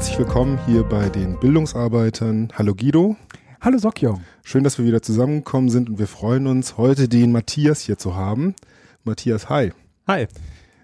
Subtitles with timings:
[0.00, 2.48] Herzlich willkommen hier bei den Bildungsarbeitern.
[2.54, 3.16] Hallo Guido.
[3.60, 4.18] Hallo Sokjo.
[4.42, 8.16] Schön, dass wir wieder zusammengekommen sind und wir freuen uns, heute den Matthias hier zu
[8.16, 8.54] haben.
[9.04, 9.72] Matthias, hi.
[10.08, 10.26] Hi.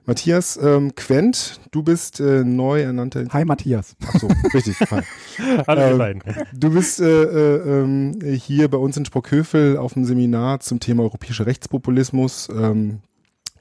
[0.05, 3.25] Matthias ähm, Quent, du bist äh, neu ernannter.
[3.31, 3.97] Hi Matthias.
[4.07, 4.79] Ach so, richtig.
[4.91, 5.01] Hi.
[5.67, 6.23] Hallo ihr Ähm, beiden.
[6.53, 11.05] Du bist äh, äh, ähm, hier bei uns in Sprockhövel auf dem Seminar zum Thema
[11.05, 13.01] europäischer Rechtspopulismus ähm,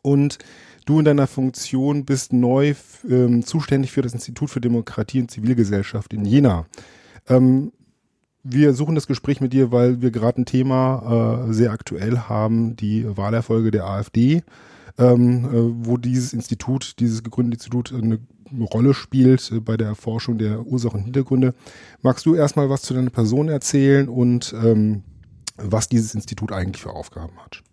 [0.01, 0.37] und
[0.85, 2.75] du in deiner Funktion bist neu
[3.09, 6.65] ähm, zuständig für das Institut für Demokratie und Zivilgesellschaft in Jena.
[7.27, 7.71] Ähm,
[8.43, 12.75] wir suchen das Gespräch mit dir, weil wir gerade ein Thema äh, sehr aktuell haben,
[12.75, 14.43] die Wahlerfolge der AfD,
[14.99, 18.19] ähm, äh, wo dieses Institut, dieses gegründete Institut eine
[18.71, 21.55] Rolle spielt äh, bei der Erforschung der Ursachen und Hintergründe.
[22.03, 25.01] Magst du erstmal was zu deiner Person erzählen und ähm,
[25.57, 27.63] was dieses Institut eigentlich für Aufgaben hat?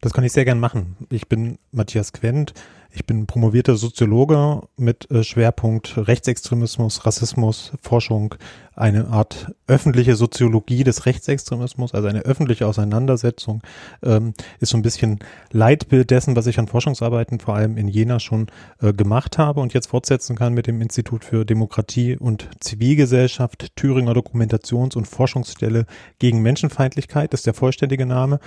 [0.00, 0.96] Das kann ich sehr gern machen.
[1.10, 2.52] Ich bin Matthias Quent.
[2.90, 8.34] Ich bin promovierter Soziologe mit äh, Schwerpunkt Rechtsextremismus, Rassismus, Forschung,
[8.74, 13.62] eine Art öffentliche Soziologie des Rechtsextremismus, also eine öffentliche Auseinandersetzung,
[14.02, 15.20] ähm, ist so ein bisschen
[15.50, 18.48] Leitbild dessen, was ich an Forschungsarbeiten vor allem in Jena schon
[18.80, 24.12] äh, gemacht habe und jetzt fortsetzen kann mit dem Institut für Demokratie und Zivilgesellschaft, Thüringer
[24.12, 25.86] Dokumentations- und Forschungsstelle
[26.18, 28.40] gegen Menschenfeindlichkeit, ist der vollständige Name.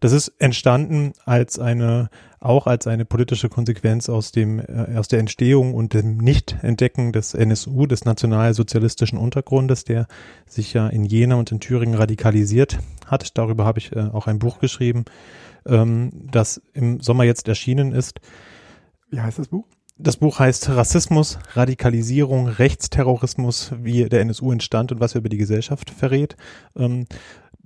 [0.00, 5.18] Das ist entstanden als eine auch als eine politische Konsequenz aus dem äh, aus der
[5.18, 10.06] Entstehung und dem Nichtentdecken des NSU, des nationalsozialistischen Untergrundes, der
[10.46, 13.36] sich ja in Jena und in Thüringen radikalisiert hat.
[13.38, 15.04] Darüber habe ich äh, auch ein Buch geschrieben,
[15.66, 18.20] ähm, das im Sommer jetzt erschienen ist.
[19.10, 19.66] Wie heißt das Buch?
[20.02, 25.36] Das Buch heißt Rassismus, Radikalisierung, Rechtsterrorismus, wie der NSU entstand und was er über die
[25.36, 26.36] Gesellschaft verrät.
[26.74, 27.06] Ähm,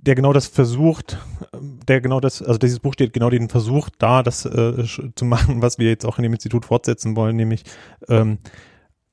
[0.05, 1.17] der genau das versucht,
[1.53, 4.83] ähm, der genau das, also dieses Buch steht genau den Versuch da, das äh,
[5.15, 7.63] zu machen, was wir jetzt auch in dem Institut fortsetzen wollen, nämlich
[8.09, 8.37] ähm,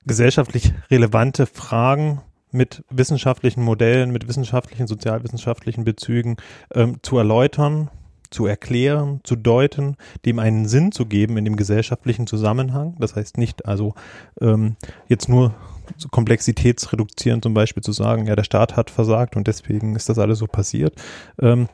[0.04, 2.20] gesellschaftlich relevante Fragen
[2.52, 6.36] mit wissenschaftlichen Modellen, mit wissenschaftlichen, sozialwissenschaftlichen Bezügen
[6.74, 7.90] ähm, zu erläutern,
[8.30, 12.96] zu erklären, zu deuten, dem einen Sinn zu geben in dem gesellschaftlichen Zusammenhang.
[12.98, 13.94] Das heißt nicht also
[14.40, 14.76] ähm,
[15.08, 15.54] jetzt nur
[15.96, 20.18] so komplexitätsreduzierend zum Beispiel zu sagen, ja, der Staat hat versagt und deswegen ist das
[20.18, 20.94] alles so passiert,
[21.40, 21.68] ähm,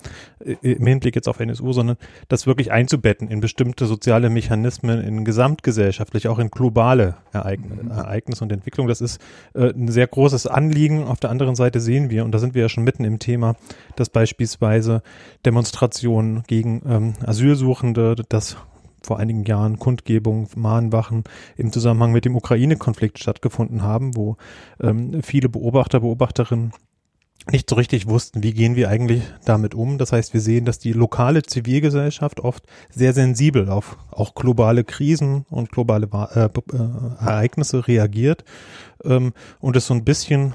[0.63, 1.97] im Hinblick jetzt auf NSU, sondern
[2.29, 8.53] das wirklich einzubetten in bestimmte soziale Mechanismen, in gesamtgesellschaftlich, auch in globale Ereign Ereignisse und
[8.53, 8.89] Entwicklung.
[8.89, 9.21] Das ist
[9.55, 11.05] äh, ein sehr großes Anliegen.
[11.05, 13.57] Auf der anderen Seite sehen wir, und da sind wir ja schon mitten im Thema,
[13.97, 15.03] dass beispielsweise
[15.45, 18.57] Demonstrationen gegen ähm, Asylsuchende, das
[19.03, 21.25] vor einigen Jahren Kundgebungen, Mahnwachen
[21.57, 24.37] im Zusammenhang mit dem Ukraine-Konflikt stattgefunden haben, wo
[24.81, 26.73] ähm, viele Beobachter, Beobachterinnen
[27.51, 29.97] nicht so richtig wussten, wie gehen wir eigentlich damit um.
[29.99, 35.47] Das heißt, wir sehen, dass die lokale Zivilgesellschaft oft sehr sensibel auf auch globale Krisen
[35.49, 36.51] und globale äh, äh,
[37.21, 38.45] Ereignisse reagiert
[39.05, 40.55] ähm, und es so ein bisschen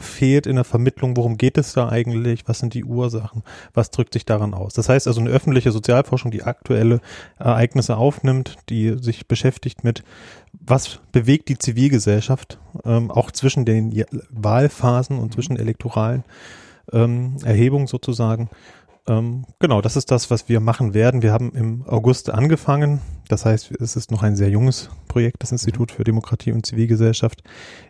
[0.00, 3.42] fehlt in der Vermittlung, worum geht es da eigentlich, was sind die Ursachen,
[3.74, 4.74] was drückt sich daran aus.
[4.74, 7.00] Das heißt also eine öffentliche Sozialforschung, die aktuelle
[7.38, 10.04] Ereignisse aufnimmt, die sich beschäftigt mit,
[10.52, 16.24] was bewegt die Zivilgesellschaft, ähm, auch zwischen den Wahlphasen und zwischen elektoralen
[16.92, 18.50] ähm, Erhebungen sozusagen.
[19.08, 21.22] Ähm, genau, das ist das, was wir machen werden.
[21.22, 23.00] Wir haben im August angefangen.
[23.28, 27.42] Das heißt, es ist noch ein sehr junges Projekt, das Institut für Demokratie und Zivilgesellschaft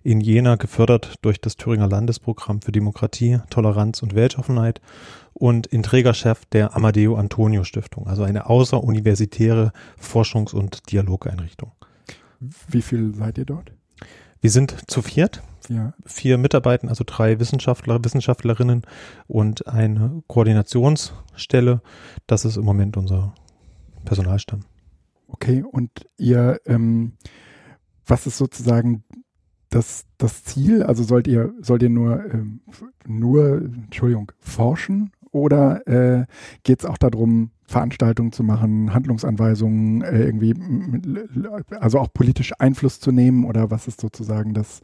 [0.03, 4.81] in Jena, gefördert durch das Thüringer Landesprogramm für Demokratie, Toleranz und Weltoffenheit
[5.35, 11.73] und in Trägerschaft der Amadeo Antonio Stiftung, also eine außeruniversitäre Forschungs- und Dialogeinrichtung.
[12.69, 13.73] Wie viel seid ihr dort?
[14.43, 15.95] Wir sind zu viert, Ja.
[16.05, 18.83] vier Mitarbeiter, also drei Wissenschaftler, Wissenschaftlerinnen
[19.29, 21.81] und eine Koordinationsstelle.
[22.27, 23.33] Das ist im Moment unser
[24.05, 24.65] Personalstamm.
[25.29, 27.13] Okay, und ihr, ähm,
[28.05, 29.05] was ist sozusagen
[29.71, 30.83] das, das Ziel?
[30.83, 32.63] Also sollt ihr, sollt ihr nur, ähm,
[33.07, 36.27] nur, Entschuldigung, forschen oder äh,
[36.65, 40.55] geht es auch darum, Veranstaltungen zu machen, Handlungsanweisungen äh, irgendwie,
[41.81, 44.81] also auch politisch Einfluss zu nehmen oder was ist sozusagen das,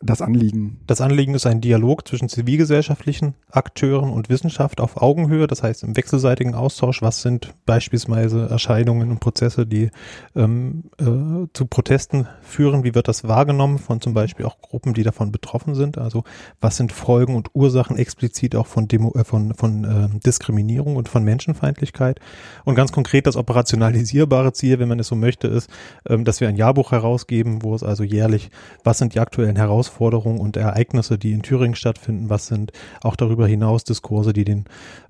[0.00, 0.80] das Anliegen?
[0.86, 5.96] Das Anliegen ist ein Dialog zwischen zivilgesellschaftlichen Akteuren und Wissenschaft auf Augenhöhe, das heißt im
[5.96, 7.02] wechselseitigen Austausch.
[7.02, 9.90] Was sind beispielsweise Erscheinungen und Prozesse, die
[10.34, 12.84] ähm, äh, zu Protesten führen?
[12.84, 15.98] Wie wird das wahrgenommen von zum Beispiel auch Gruppen, die davon betroffen sind?
[15.98, 16.24] Also
[16.60, 21.08] was sind Folgen und Ursachen explizit auch von, Demo, äh, von, von äh, Diskriminierung und
[21.08, 22.20] von Menschenfeindlichkeit?
[22.64, 25.70] Und ganz konkret das operationalisierbare Ziel, wenn man es so möchte, ist,
[26.06, 28.50] ähm, dass wir ein Jahrbuch herausgeben, wo es also jährlich,
[28.84, 32.28] was sind die aktuellen Herausforderungen Herausforderungen und Ereignisse, die in Thüringen stattfinden?
[32.30, 32.72] Was sind
[33.02, 34.64] auch darüber hinaus Diskurse, die den,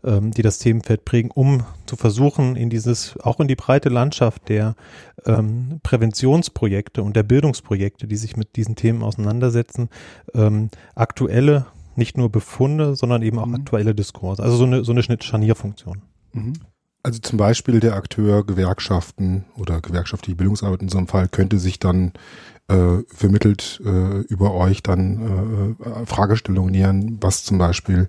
[0.05, 4.49] ähm, die das Themenfeld prägen, um zu versuchen, in dieses, auch in die breite Landschaft
[4.49, 4.75] der
[5.25, 9.88] ähm, Präventionsprojekte und der Bildungsprojekte, die sich mit diesen Themen auseinandersetzen,
[10.34, 13.55] ähm, aktuelle nicht nur Befunde, sondern eben auch mhm.
[13.55, 14.43] aktuelle Diskurse.
[14.43, 16.02] Also so eine, so eine Schnitt-Scharnierfunktion.
[16.32, 16.52] Mhm.
[17.06, 21.78] Also zum Beispiel der Akteur Gewerkschaften oder gewerkschaftliche Bildungsarbeit in so einem Fall könnte sich
[21.78, 22.10] dann
[22.66, 28.08] äh, vermittelt äh, über euch dann äh, Fragestellungen nähern, was zum Beispiel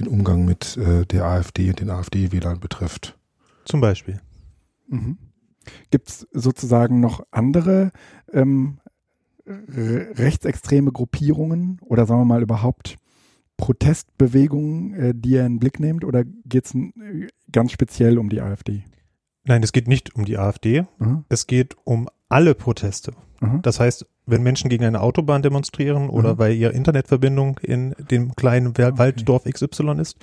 [0.00, 3.18] den Umgang mit äh, der AfD und den AfD-Wählern betrifft.
[3.66, 4.18] Zum Beispiel.
[4.86, 5.18] Mhm.
[5.90, 7.90] Gibt es sozusagen noch andere
[8.32, 8.78] ähm,
[9.44, 12.96] rechtsextreme Gruppierungen oder sagen wir mal überhaupt
[13.58, 16.74] Protestbewegungen, äh, die ihr in den Blick nehmt, oder geht es
[17.52, 18.84] ganz speziell um die AfD?
[19.44, 20.84] Nein, es geht nicht um die AfD.
[20.98, 21.24] Aha.
[21.28, 23.12] Es geht um alle Proteste.
[23.40, 23.60] Aha.
[23.62, 26.38] Das heißt, wenn Menschen gegen eine Autobahn demonstrieren oder Aha.
[26.38, 29.52] weil ihre Internetverbindung in dem kleinen Walddorf okay.
[29.52, 30.18] XY ist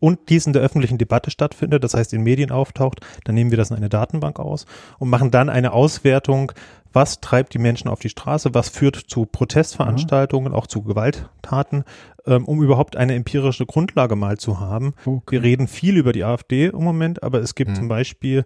[0.00, 3.56] und dies in der öffentlichen Debatte stattfindet, das heißt in Medien auftaucht, dann nehmen wir
[3.56, 4.66] das in eine Datenbank aus
[4.98, 6.52] und machen dann eine Auswertung,
[6.94, 10.58] was treibt die Menschen auf die Straße, was führt zu Protestveranstaltungen, mhm.
[10.58, 11.84] auch zu Gewalttaten,
[12.26, 14.94] ähm, um überhaupt eine empirische Grundlage mal zu haben.
[15.04, 15.32] Okay.
[15.32, 17.74] Wir reden viel über die AfD im Moment, aber es gibt mhm.
[17.74, 18.44] zum Beispiel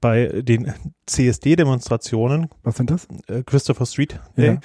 [0.00, 0.72] bei den
[1.06, 2.48] CSD-Demonstrationen.
[2.62, 3.06] Was sind das?
[3.28, 4.46] Äh, Christopher Street Day.
[4.46, 4.60] Ja.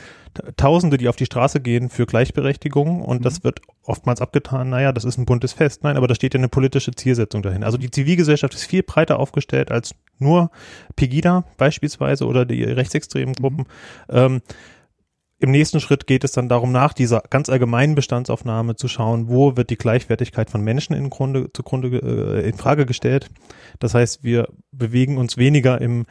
[0.57, 3.23] Tausende, die auf die Straße gehen für Gleichberechtigung und mhm.
[3.23, 5.83] das wird oftmals abgetan, naja, das ist ein buntes Fest.
[5.83, 7.63] Nein, aber da steht ja eine politische Zielsetzung dahin.
[7.63, 10.51] Also die Zivilgesellschaft ist viel breiter aufgestellt als nur
[10.95, 13.41] Pegida beispielsweise oder die rechtsextremen mhm.
[13.41, 13.65] Gruppen.
[14.09, 14.15] Mhm.
[14.15, 14.41] Ähm,
[15.39, 19.57] im nächsten Schritt geht es dann darum, nach dieser ganz allgemeinen Bestandsaufnahme zu schauen, wo
[19.57, 23.29] wird die Gleichwertigkeit von Menschen in Grunde, zugrunde äh, in Frage gestellt.
[23.79, 26.05] Das heißt, wir bewegen uns weniger im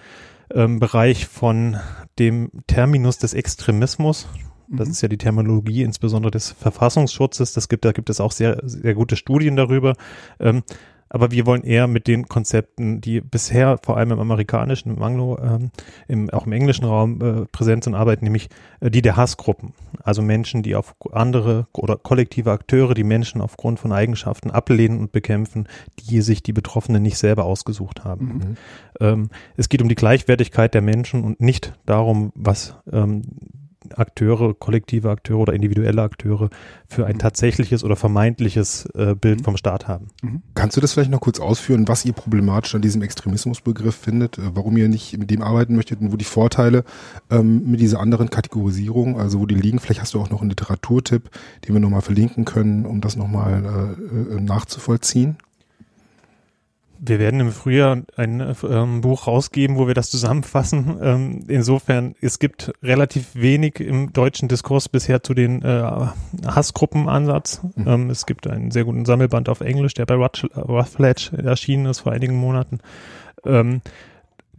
[0.53, 1.79] ähm, Bereich von
[2.19, 4.29] dem Terminus des Extremismus.
[4.69, 4.93] Das mhm.
[4.93, 7.55] ist ja die Terminologie insbesondere des Verfassungsschutzes.
[7.55, 9.95] Das gibt, da gibt es auch sehr, sehr gute Studien darüber.
[10.39, 10.63] Ähm,
[11.15, 15.39] aber wir wollen eher mit den Konzepten, die bisher vor allem im amerikanischen, im Anglo,
[15.39, 15.71] ähm,
[16.09, 18.49] im, auch im englischen Raum äh, präsent sind, arbeiten, nämlich
[18.81, 19.75] äh, die der Hassgruppen.
[20.03, 25.13] Also Menschen, die auf andere oder kollektive Akteure, die Menschen aufgrund von Eigenschaften ablehnen und
[25.13, 25.69] bekämpfen,
[26.01, 28.27] die sich die Betroffenen nicht selber ausgesucht haben.
[28.27, 28.57] Mhm.
[28.99, 33.23] Ähm, es geht um die Gleichwertigkeit der Menschen und nicht darum, was ähm,
[33.97, 36.51] Akteure, kollektive Akteure oder individuelle Akteure
[36.89, 39.45] für ein tatsächliches oder vermeintliches äh, Bild mhm.
[39.45, 40.09] vom Staat haben.
[40.23, 40.43] Mhm.
[40.55, 44.43] Kannst du das vielleicht noch kurz ausführen, was ihr problematisch an diesem Extremismusbegriff findet, äh,
[44.55, 46.85] warum ihr nicht mit dem arbeiten möchtet und wo die Vorteile
[47.31, 49.79] ähm, mit dieser anderen Kategorisierung, also wo die liegen?
[49.79, 51.31] Vielleicht hast du auch noch einen Literaturtipp,
[51.67, 55.37] den wir nochmal verlinken können, um das nochmal äh, äh, nachzuvollziehen.
[57.07, 60.99] Wir werden im Frühjahr ein ähm, Buch rausgeben, wo wir das zusammenfassen.
[61.03, 65.83] Ähm, insofern, es gibt relativ wenig im deutschen Diskurs bisher zu den äh,
[66.47, 67.61] Hassgruppenansatz.
[67.77, 67.89] Mhm.
[67.89, 72.13] Ähm, es gibt einen sehr guten Sammelband auf Englisch, der bei Routledge erschienen ist vor
[72.13, 72.79] einigen Monaten.
[73.45, 73.83] Ähm,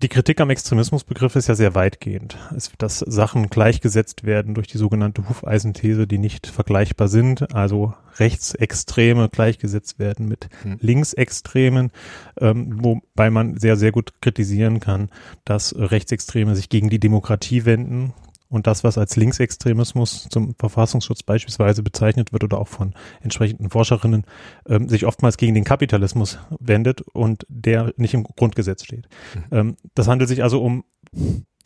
[0.02, 2.38] die Kritik am Extremismusbegriff ist ja sehr weitgehend.
[2.56, 9.30] Es, dass Sachen gleichgesetzt werden durch die sogenannte Hufeisenthese, die nicht vergleichbar sind, also Rechtsextreme
[9.30, 10.78] gleichgesetzt werden mit hm.
[10.82, 11.92] Linksextremen,
[12.40, 15.10] ähm, wobei man sehr, sehr gut kritisieren kann,
[15.44, 18.14] dass Rechtsextreme sich gegen die Demokratie wenden
[18.56, 24.24] und das, was als Linksextremismus zum Verfassungsschutz beispielsweise bezeichnet wird oder auch von entsprechenden Forscherinnen,
[24.68, 29.10] ähm, sich oftmals gegen den Kapitalismus wendet und der nicht im Grundgesetz steht.
[29.34, 29.44] Mhm.
[29.52, 30.86] Ähm, das handelt sich also um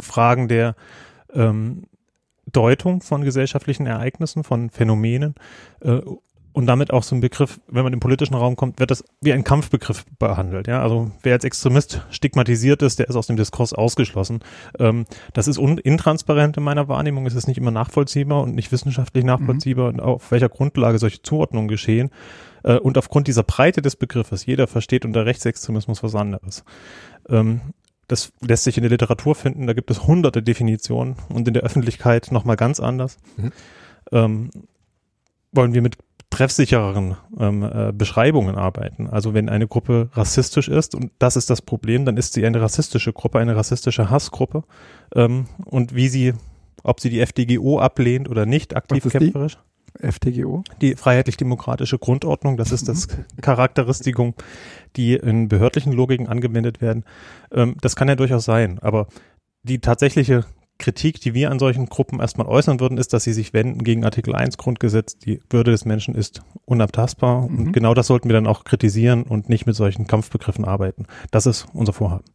[0.02, 0.76] Fragen der
[1.34, 1.84] ähm,
[2.52, 5.36] Deutung von gesellschaftlichen Ereignissen, von Phänomenen
[5.82, 6.02] äh,
[6.52, 9.34] und damit auch so ein Begriff, wenn man im politischen Raum kommt, wird das wie
[9.34, 10.68] ein Kampfbegriff behandelt.
[10.68, 14.40] Ja, also wer als Extremist stigmatisiert ist, der ist aus dem Diskurs ausgeschlossen.
[14.80, 17.26] Ähm, das ist intransparent in meiner Wahrnehmung.
[17.26, 20.00] Es ist nicht immer nachvollziehbar und nicht wissenschaftlich nachvollziehbar, mhm.
[20.00, 22.10] auf welcher Grundlage solche Zuordnungen geschehen.
[22.64, 26.64] Äh, und aufgrund dieser Breite des Begriffes, jeder versteht unter Rechtsextremismus was anderes.
[27.30, 27.62] Ähm,
[28.08, 31.62] das lässt sich in der Literatur finden, da gibt es hunderte Definitionen und in der
[31.62, 33.18] Öffentlichkeit nochmal ganz anders.
[33.38, 33.52] Mhm.
[34.12, 34.50] Ähm,
[35.52, 35.98] wollen wir mit
[36.30, 39.08] treffsichereren ähm, äh, Beschreibungen arbeiten.
[39.08, 42.62] Also wenn eine Gruppe rassistisch ist, und das ist das Problem, dann ist sie eine
[42.62, 44.64] rassistische Gruppe, eine rassistische Hassgruppe.
[45.16, 46.34] Ähm, und wie sie,
[46.84, 49.54] ob sie die FDGO ablehnt oder nicht, aktiv kämpferisch.
[49.56, 50.08] Die?
[50.08, 50.64] FDGO?
[50.82, 53.42] Die freiheitlich-demokratische Grundordnung, das ist das mhm.
[53.42, 54.36] Charakteristikum,
[54.96, 57.06] die in behördlichen Logiken angewendet werden.
[57.52, 59.08] Ähm, das kann ja durchaus sein, aber
[59.64, 60.46] die tatsächliche
[60.80, 64.06] Kritik, die wir an solchen Gruppen erstmal äußern würden, ist, dass sie sich wenden gegen
[64.06, 65.18] Artikel 1 Grundgesetz.
[65.18, 67.48] Die Würde des Menschen ist unabtastbar.
[67.48, 67.58] Mhm.
[67.58, 71.06] Und genau das sollten wir dann auch kritisieren und nicht mit solchen Kampfbegriffen arbeiten.
[71.32, 72.26] Das ist unser Vorhaben.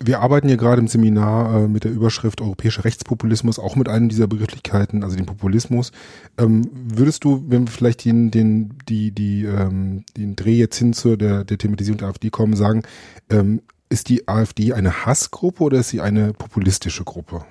[0.00, 4.08] Wir arbeiten hier gerade im Seminar äh, mit der Überschrift Europäischer Rechtspopulismus, auch mit einem
[4.08, 5.90] dieser Begrifflichkeiten, also dem Populismus.
[6.38, 10.92] Ähm, würdest du, wenn wir vielleicht den, den, die, die, ähm, den Dreh jetzt hin
[10.92, 12.82] zu der, der Thematisierung der AfD kommen, sagen,
[13.28, 17.44] ähm, ist die AfD eine Hassgruppe oder ist sie eine populistische Gruppe?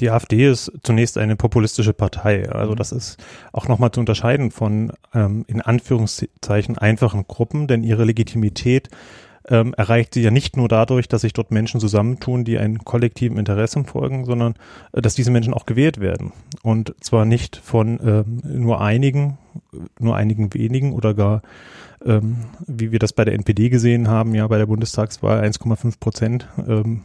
[0.00, 2.48] Die AfD ist zunächst eine populistische Partei.
[2.50, 3.16] Also das ist
[3.52, 8.90] auch nochmal zu unterscheiden von ähm, in Anführungszeichen einfachen Gruppen, denn ihre Legitimität
[9.48, 13.38] ähm, erreicht sie ja nicht nur dadurch, dass sich dort Menschen zusammentun, die einem kollektiven
[13.38, 14.54] Interessen folgen, sondern
[14.92, 16.32] äh, dass diese Menschen auch gewählt werden.
[16.62, 19.38] Und zwar nicht von ähm, nur einigen,
[19.98, 21.42] nur einigen wenigen oder gar,
[22.04, 22.36] ähm,
[22.66, 26.48] wie wir das bei der NPD gesehen haben, ja bei der Bundestagswahl 1,5 Prozent.
[26.66, 27.02] Ähm,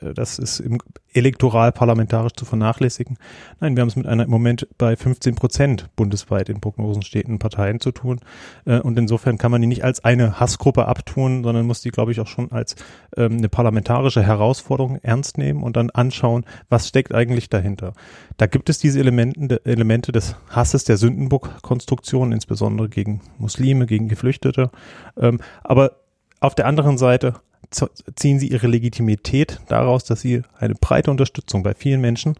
[0.00, 0.78] das ist im
[1.12, 3.16] elektoral parlamentarisch zu vernachlässigen.
[3.60, 7.38] Nein, wir haben es mit einer im Moment bei 15 Prozent bundesweit in Prognosen stehenden
[7.38, 8.20] Parteien zu tun.
[8.64, 12.12] Äh, und insofern kann man die nicht als eine Hassgruppe abtun, sondern muss die, glaube
[12.12, 12.76] ich, auch schon als
[13.16, 17.94] ähm, eine parlamentarische Herausforderung ernst nehmen und dann anschauen, was steckt eigentlich dahinter.
[18.36, 24.70] Da gibt es diese Elemente des Hasses der Sündenbock-Konstruktion, insbesondere gegen Muslime, gegen Geflüchtete.
[25.16, 25.92] Ähm, aber
[26.40, 27.36] auf der anderen Seite
[27.70, 32.34] ziehen sie ihre Legitimität daraus, dass sie eine breite Unterstützung bei vielen Menschen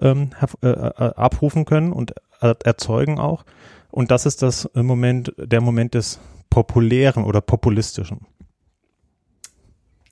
[0.00, 0.30] ähm,
[0.62, 3.44] äh, äh, abrufen können und äh, erzeugen auch.
[3.90, 8.20] Und das ist das Moment, der Moment des populären oder populistischen.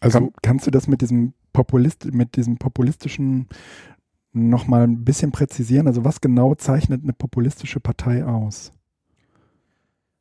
[0.00, 3.48] Also Kann, kannst du das mit diesem Populist, mit diesem populistischen
[4.32, 5.86] nochmal ein bisschen präzisieren?
[5.86, 8.72] Also was genau zeichnet eine populistische Partei aus?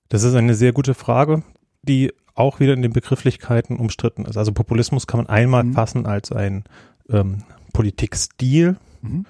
[0.09, 1.43] Das ist eine sehr gute Frage,
[1.83, 4.37] die auch wieder in den Begrifflichkeiten umstritten ist.
[4.37, 5.73] Also Populismus kann man einmal mhm.
[5.73, 6.63] fassen als ein
[7.09, 9.25] ähm, Politikstil mhm.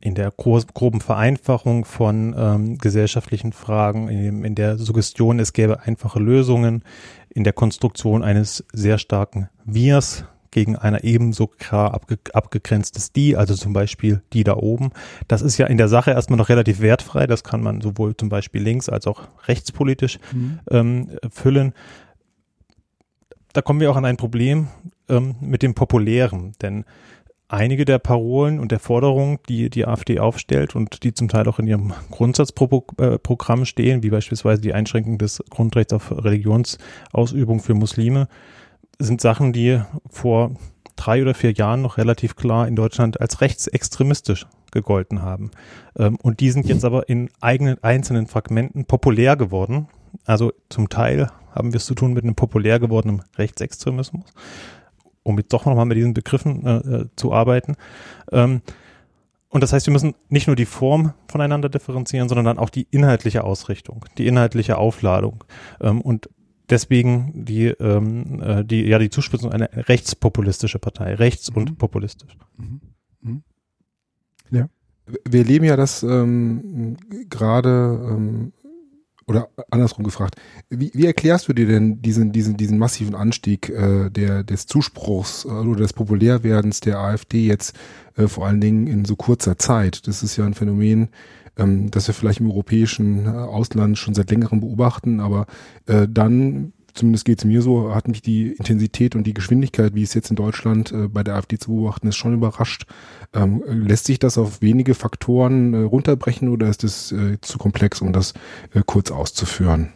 [0.00, 5.82] in der groben Vereinfachung von ähm, gesellschaftlichen Fragen, in, dem, in der Suggestion, es gäbe
[5.82, 6.82] einfache Lösungen,
[7.30, 10.24] in der Konstruktion eines sehr starken Wirs
[10.54, 14.92] gegen einer ebenso klar abge abgegrenztes Die, also zum Beispiel die da oben.
[15.26, 17.26] Das ist ja in der Sache erstmal noch relativ wertfrei.
[17.26, 20.60] Das kann man sowohl zum Beispiel links als auch rechtspolitisch mhm.
[20.70, 21.74] ähm, füllen
[23.54, 24.68] da kommen wir auch an ein Problem
[25.08, 26.84] ähm, mit dem Populären, denn
[27.48, 31.60] einige der Parolen und der Forderungen, die die AfD aufstellt und die zum Teil auch
[31.60, 38.28] in ihrem Grundsatzprogramm äh, stehen, wie beispielsweise die Einschränkung des Grundrechts auf Religionsausübung für Muslime,
[38.98, 39.80] sind Sachen, die
[40.10, 40.56] vor
[40.96, 45.52] drei oder vier Jahren noch relativ klar in Deutschland als rechtsextremistisch gegolten haben.
[45.96, 49.86] Ähm, und die sind jetzt aber in eigenen einzelnen Fragmenten populär geworden.
[50.24, 54.26] Also zum Teil haben wir es zu tun mit einem populär gewordenen Rechtsextremismus,
[55.22, 57.76] um jetzt doch nochmal mit diesen Begriffen äh, äh, zu arbeiten.
[58.32, 58.62] Ähm,
[59.48, 62.88] und das heißt, wir müssen nicht nur die Form voneinander differenzieren, sondern dann auch die
[62.90, 65.44] inhaltliche Ausrichtung, die inhaltliche Aufladung.
[65.80, 66.28] Ähm, und
[66.68, 71.56] deswegen die, ähm, äh, die, ja, die Zuspitzung eine rechtspopulistische Partei, rechts mhm.
[71.56, 72.36] und populistisch.
[72.56, 72.80] Mhm.
[73.20, 73.42] Mhm.
[74.50, 74.68] Ja.
[75.28, 76.96] Wir erleben ja das ähm,
[77.28, 77.68] gerade
[78.10, 78.52] ähm,
[79.26, 80.36] oder andersrum gefragt,
[80.68, 85.44] wie, wie erklärst du dir denn diesen, diesen, diesen massiven Anstieg äh, der, des Zuspruchs
[85.44, 87.76] äh, oder des Populärwerdens der AfD jetzt
[88.16, 90.06] äh, vor allen Dingen in so kurzer Zeit?
[90.06, 91.08] Das ist ja ein Phänomen,
[91.56, 95.46] ähm, das wir vielleicht im europäischen äh, Ausland schon seit längerem beobachten, aber
[95.86, 100.02] äh, dann zumindest geht es mir so, hat mich die Intensität und die Geschwindigkeit, wie
[100.02, 102.86] es jetzt in Deutschland äh, bei der AfD zu beobachten ist, schon überrascht.
[103.34, 108.00] Ähm, lässt sich das auf wenige Faktoren äh, runterbrechen oder ist es äh, zu komplex,
[108.00, 108.32] um das
[108.72, 109.92] äh, kurz auszuführen?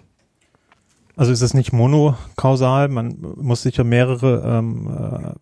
[1.16, 5.34] Also ist es nicht monokausal, man muss sicher mehrere ähm,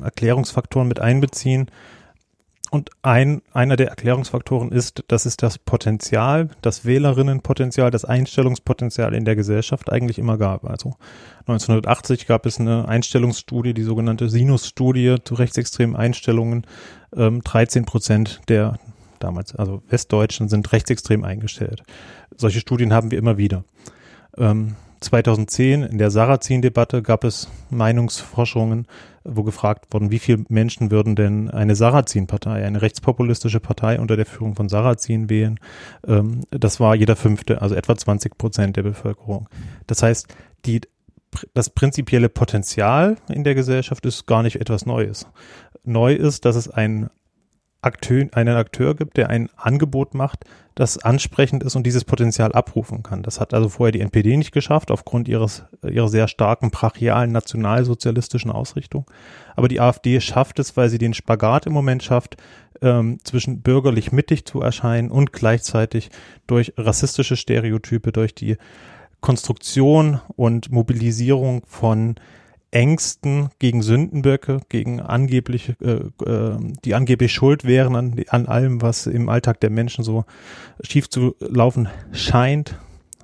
[0.00, 1.70] äh, Erklärungsfaktoren mit einbeziehen.
[2.70, 9.24] Und ein, einer der Erklärungsfaktoren ist, dass es das Potenzial, das Wählerinnenpotenzial, das Einstellungspotenzial in
[9.24, 10.64] der Gesellschaft eigentlich immer gab.
[10.64, 10.94] Also
[11.40, 16.64] 1980 gab es eine Einstellungsstudie, die sogenannte Sinus-Studie zu rechtsextremen Einstellungen.
[17.16, 18.78] Ähm, 13 Prozent der
[19.18, 21.82] damals, also Westdeutschen sind rechtsextrem eingestellt.
[22.36, 23.64] Solche Studien haben wir immer wieder.
[24.38, 28.86] Ähm, 2010 in der Sarrazin-Debatte gab es Meinungsforschungen,
[29.24, 34.26] wo gefragt wurden, wie viele Menschen würden denn eine Sarrazin-Partei, eine rechtspopulistische Partei unter der
[34.26, 35.58] Führung von Sarrazin wählen.
[36.06, 39.48] Ähm, das war jeder fünfte, also etwa 20 Prozent der Bevölkerung.
[39.86, 40.28] Das heißt,
[40.66, 40.82] die,
[41.54, 45.26] das prinzipielle Potenzial in der Gesellschaft ist gar nicht etwas Neues.
[45.82, 47.08] Neu ist, dass es ein
[47.82, 50.44] Akteur, einen Akteur gibt, der ein Angebot macht,
[50.74, 53.22] das ansprechend ist und dieses Potenzial abrufen kann.
[53.22, 58.50] Das hat also vorher die NPD nicht geschafft, aufgrund ihres, ihrer sehr starken brachialen nationalsozialistischen
[58.50, 59.06] Ausrichtung.
[59.56, 62.36] Aber die AfD schafft es, weil sie den Spagat im Moment schafft,
[62.82, 66.10] ähm, zwischen bürgerlich mittig zu erscheinen und gleichzeitig
[66.46, 68.56] durch rassistische Stereotype, durch die
[69.20, 72.16] Konstruktion und Mobilisierung von
[72.70, 79.06] Ängsten gegen Sündenböcke, gegen angeblich, äh, äh, die angeblich schuld wären an, an allem, was
[79.06, 80.24] im Alltag der Menschen so
[80.82, 82.78] schief zu laufen scheint.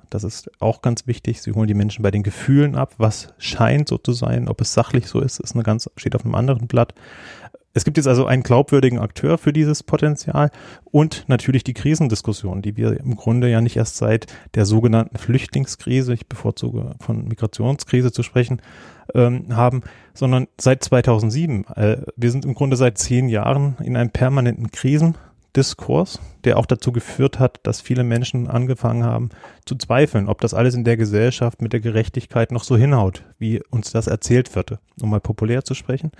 [0.09, 1.41] Das ist auch ganz wichtig.
[1.41, 2.93] Sie holen die Menschen bei den Gefühlen ab.
[2.97, 6.23] Was scheint so zu sein, ob es sachlich so ist, ist eine ganz, steht auf
[6.23, 6.93] einem anderen Blatt.
[7.77, 10.49] Es gibt jetzt also einen glaubwürdigen Akteur für dieses Potenzial
[10.85, 16.11] und natürlich die Krisendiskussion, die wir im Grunde ja nicht erst seit der sogenannten Flüchtlingskrise,
[16.11, 18.63] ich bevorzuge von Migrationskrise zu sprechen,
[19.13, 19.83] ähm, haben,
[20.15, 21.65] sondern seit 2007.
[21.75, 26.91] Äh, wir sind im Grunde seit zehn Jahren in einem permanenten Krisendiskurs, der auch dazu
[26.91, 29.29] geführt hat, dass viele Menschen angefangen haben
[29.65, 33.61] zu zweifeln, ob das alles in der Gesellschaft mit der Gerechtigkeit noch so hinhaut, wie
[33.69, 36.11] uns das erzählt wird, um mal populär zu sprechen.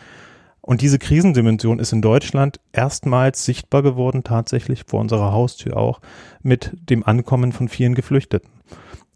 [0.67, 6.01] Und diese Krisendimension ist in Deutschland erstmals sichtbar geworden, tatsächlich vor unserer Haustür auch,
[6.43, 8.50] mit dem Ankommen von vielen Geflüchteten.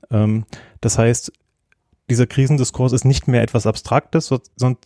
[0.09, 0.45] Ähm,
[0.79, 1.33] das heißt,
[2.09, 4.33] dieser Krisendiskurs ist nicht mehr etwas Abstraktes,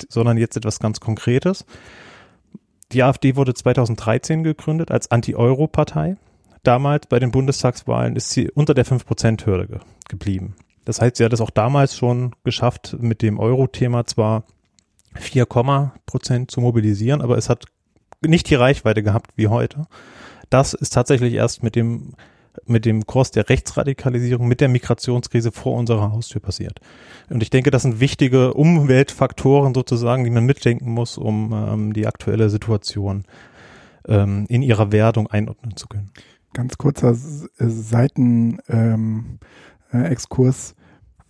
[0.09, 1.67] sondern jetzt etwas ganz Konkretes.
[2.91, 6.17] Die AfD wurde 2013 gegründet als Anti-Euro-Partei.
[6.63, 9.79] Damals bei den Bundestagswahlen ist sie unter der 5%-Hürde ge
[10.09, 10.55] geblieben.
[10.83, 14.45] Das heißt, sie hat es auch damals schon geschafft, mit dem Euro-Thema zwar
[15.15, 15.45] 4,
[16.05, 17.65] Prozent zu mobilisieren, aber es hat
[18.25, 19.87] nicht die Reichweite gehabt wie heute.
[20.49, 22.13] Das ist tatsächlich erst mit dem
[22.65, 26.79] mit dem Kurs der Rechtsradikalisierung, mit der Migrationskrise vor unserer Haustür passiert.
[27.29, 32.07] Und ich denke, das sind wichtige Umweltfaktoren sozusagen, die man mitdenken muss, um ähm, die
[32.07, 33.25] aktuelle Situation
[34.07, 36.11] ähm, in ihrer Werdung einordnen zu können.
[36.53, 38.59] Ganz kurzer Seitenexkurs.
[38.69, 39.39] Ähm,
[39.91, 40.84] äh,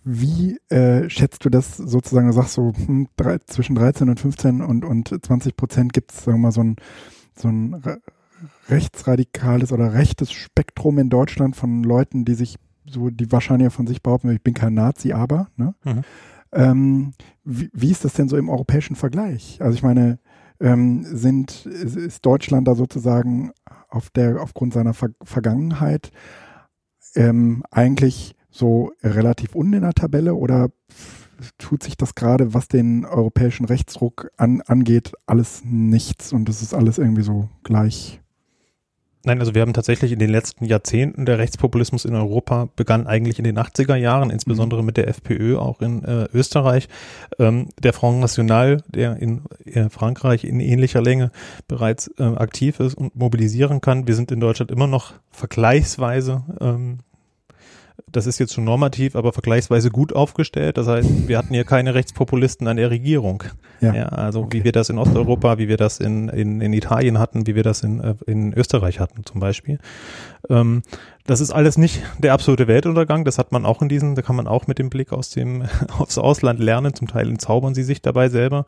[0.08, 2.28] wie äh, schätzt du das sozusagen?
[2.28, 6.24] Du sagst so, hm, drei, zwischen 13 und 15 und, und 20 Prozent gibt es,
[6.24, 6.76] sagen wir mal, so ein,
[7.34, 7.82] so ein
[8.68, 12.54] rechtsradikales oder rechtes Spektrum in Deutschland von Leuten, die sich
[12.88, 15.74] so, die wahrscheinlich von sich behaupten, ich bin kein Nazi, aber, ne?
[15.84, 16.02] Mhm.
[16.52, 19.60] Ähm, wie, wie ist das denn so im europäischen Vergleich?
[19.60, 20.20] Also ich meine,
[20.60, 23.50] ähm, sind, ist Deutschland da sozusagen
[23.88, 26.12] auf der, aufgrund seiner Ver Vergangenheit
[27.16, 30.70] ähm, eigentlich so relativ unten in der Tabelle oder
[31.58, 36.74] tut sich das gerade, was den europäischen Rechtsruck an, angeht, alles nichts und es ist
[36.74, 38.20] alles irgendwie so gleich?
[39.26, 43.40] Nein, also wir haben tatsächlich in den letzten Jahrzehnten der Rechtspopulismus in Europa begann eigentlich
[43.40, 44.86] in den 80er Jahren, insbesondere mhm.
[44.86, 46.88] mit der FPÖ auch in äh, Österreich.
[47.40, 51.32] Ähm, der Front National, der in äh, Frankreich in ähnlicher Länge
[51.66, 54.06] bereits äh, aktiv ist und mobilisieren kann.
[54.06, 56.98] Wir sind in Deutschland immer noch vergleichsweise ähm,
[58.12, 60.78] das ist jetzt schon normativ, aber vergleichsweise gut aufgestellt.
[60.78, 63.42] Das heißt, wir hatten hier keine Rechtspopulisten an der Regierung.
[63.80, 63.94] Ja.
[63.94, 64.60] ja also okay.
[64.60, 67.64] wie wir das in Osteuropa, wie wir das in, in, in Italien hatten, wie wir
[67.64, 69.80] das in, äh, in Österreich hatten zum Beispiel.
[70.48, 70.82] Ähm,
[71.26, 73.24] das ist alles nicht der absolute Weltuntergang.
[73.24, 75.64] Das hat man auch in diesen, da kann man auch mit dem Blick aus dem,
[75.98, 76.94] aufs Ausland lernen.
[76.94, 78.66] Zum Teil entzaubern sie sich dabei selber.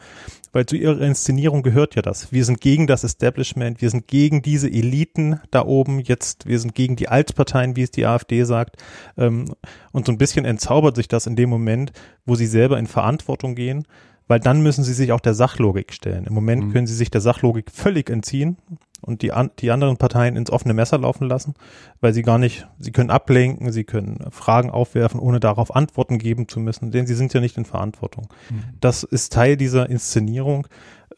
[0.52, 2.32] Weil zu ihrer Inszenierung gehört ja das.
[2.32, 3.80] Wir sind gegen das Establishment.
[3.80, 6.46] Wir sind gegen diese Eliten da oben jetzt.
[6.46, 8.76] Wir sind gegen die Altparteien, wie es die AfD sagt.
[9.16, 9.54] Ähm,
[9.92, 11.92] und so ein bisschen entzaubert sich das in dem Moment,
[12.26, 13.86] wo sie selber in Verantwortung gehen
[14.30, 16.26] weil dann müssen sie sich auch der Sachlogik stellen.
[16.26, 16.72] Im Moment mhm.
[16.72, 18.58] können sie sich der Sachlogik völlig entziehen
[19.00, 21.54] und die, an, die anderen Parteien ins offene Messer laufen lassen,
[22.00, 26.48] weil sie gar nicht, sie können ablenken, sie können Fragen aufwerfen, ohne darauf Antworten geben
[26.48, 28.28] zu müssen, denn sie sind ja nicht in Verantwortung.
[28.50, 28.64] Mhm.
[28.80, 30.66] Das ist Teil dieser Inszenierung,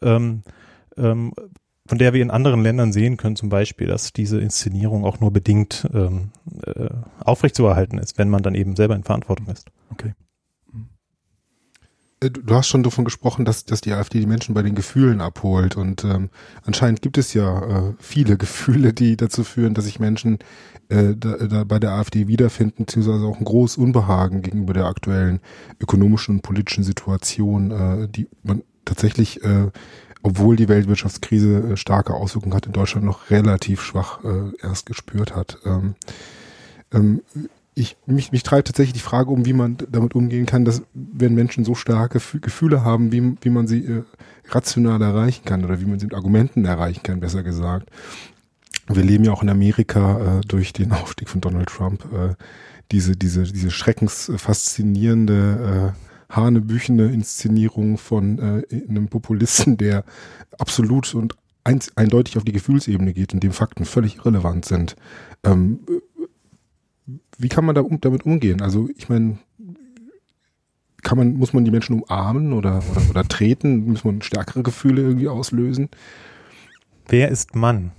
[0.01, 0.43] ähm,
[0.97, 1.33] ähm,
[1.87, 5.31] von der wir in anderen Ländern sehen können, zum Beispiel, dass diese Inszenierung auch nur
[5.31, 6.31] bedingt ähm,
[6.65, 6.89] äh,
[7.19, 9.67] aufrechtzuerhalten ist, wenn man dann eben selber in Verantwortung ist.
[9.91, 10.13] Okay.
[12.21, 15.21] Äh, du hast schon davon gesprochen, dass, dass die AfD die Menschen bei den Gefühlen
[15.21, 15.75] abholt.
[15.75, 16.29] Und ähm,
[16.65, 20.39] anscheinend gibt es ja äh, viele Gefühle, die dazu führen, dass sich Menschen
[20.89, 25.39] äh, da, da bei der AfD wiederfinden, beziehungsweise auch ein großes Unbehagen gegenüber der aktuellen
[25.81, 29.69] ökonomischen und politischen Situation, äh, die man tatsächlich, äh,
[30.23, 35.35] obwohl die Weltwirtschaftskrise äh, starke Auswirkungen hat, in Deutschland noch relativ schwach äh, erst gespürt
[35.35, 35.57] hat.
[35.65, 35.95] Ähm,
[36.93, 37.21] ähm,
[37.73, 41.33] ich, mich, mich treibt tatsächlich die Frage um, wie man damit umgehen kann, dass wenn
[41.33, 44.03] Menschen so starke Gefühle haben, wie, wie man sie äh,
[44.49, 47.89] rational erreichen kann oder wie man sie mit Argumenten erreichen kann, besser gesagt.
[48.87, 52.35] Wir leben ja auch in Amerika äh, durch den Aufstieg von Donald Trump äh,
[52.91, 60.03] diese, diese, diese schreckensfaszinierende, äh, hanebüchene Inszenierung von äh, einem Populisten, der
[60.59, 64.95] absolut und eindeutig auf die Gefühlsebene geht und dem Fakten völlig irrelevant sind.
[65.43, 65.79] Ähm,
[67.37, 68.61] wie kann man da um, damit umgehen?
[68.61, 69.37] Also ich meine,
[71.01, 73.85] kann man, muss man die Menschen umarmen oder, oder, oder treten?
[73.85, 75.89] Muss man stärkere Gefühle irgendwie auslösen?
[77.07, 77.91] Wer ist Mann?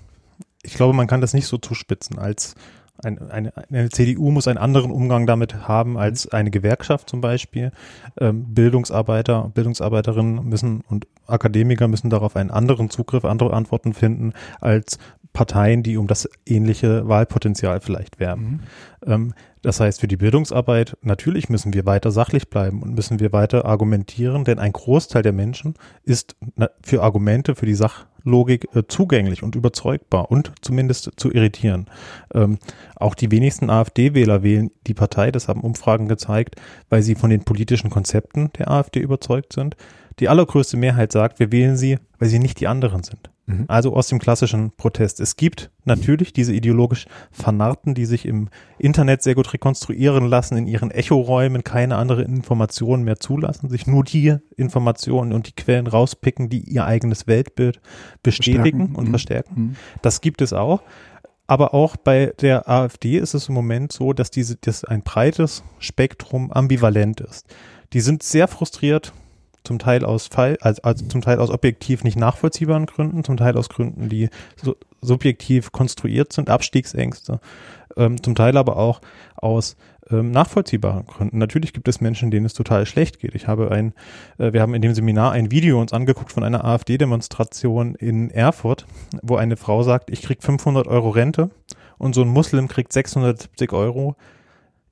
[0.62, 2.54] Ich glaube, man kann das nicht so zuspitzen als
[3.02, 7.72] Ein, eine, eine CDU muss einen anderen Umgang damit haben als eine Gewerkschaft zum Beispiel.
[8.20, 14.98] Ähm, Bildungsarbeiter, Bildungsarbeiterinnen müssen und Akademiker müssen darauf einen anderen Zugriff, andere Antworten finden als
[15.32, 18.60] Parteien, die um das ähnliche Wahlpotenzial vielleicht werben.
[19.04, 19.12] Mhm.
[19.12, 23.32] Ähm, das heißt, für die Bildungsarbeit natürlich müssen wir weiter sachlich bleiben und müssen wir
[23.32, 26.36] weiter argumentieren, denn ein Großteil der Menschen ist
[26.82, 31.86] für Argumente, für die Sachlogik äh, zugänglich und überzeugbar und zumindest zu irritieren.
[32.34, 32.58] Ähm,
[32.96, 36.56] auch die wenigsten AfD-Wähler wählen die Partei, das haben Umfragen gezeigt,
[36.90, 39.76] weil sie von den politischen Konzepten der AfD überzeugt sind.
[40.18, 43.31] Die allergrößte Mehrheit sagt, wir wählen sie, weil sie nicht die anderen sind.
[43.46, 43.64] Mhm.
[43.68, 45.20] Also aus dem klassischen Protest.
[45.20, 50.66] Es gibt natürlich diese ideologisch Vernarrten, die sich im Internet sehr gut rekonstruieren lassen, in
[50.66, 56.48] ihren Echoräumen keine andere Informationen mehr zulassen, sich nur die Informationen und die Quellen rauspicken,
[56.48, 57.80] die ihr eigenes Weltbild
[58.22, 58.94] bestätigen verstärken.
[58.94, 59.10] und mhm.
[59.10, 59.54] verstärken.
[59.54, 59.76] Mhm.
[60.02, 60.82] Das gibt es auch.
[61.48, 65.64] Aber auch bei der AfD ist es im Moment so, dass diese, dass ein breites
[65.78, 67.46] Spektrum ambivalent ist.
[67.92, 69.12] Die sind sehr frustriert
[69.64, 73.56] zum Teil aus Fall, also, also zum Teil aus objektiv nicht nachvollziehbaren Gründen, zum Teil
[73.56, 77.40] aus Gründen, die so, subjektiv konstruiert sind, Abstiegsängste,
[77.96, 79.00] ähm, zum Teil aber auch
[79.36, 79.76] aus
[80.10, 81.38] ähm, nachvollziehbaren Gründen.
[81.38, 83.34] Natürlich gibt es Menschen, denen es total schlecht geht.
[83.34, 83.94] Ich habe ein,
[84.38, 88.86] äh, wir haben in dem Seminar ein Video uns angeguckt von einer AfD-Demonstration in Erfurt,
[89.22, 91.50] wo eine Frau sagt, ich krieg 500 Euro Rente
[91.98, 94.16] und so ein Muslim kriegt 670 Euro.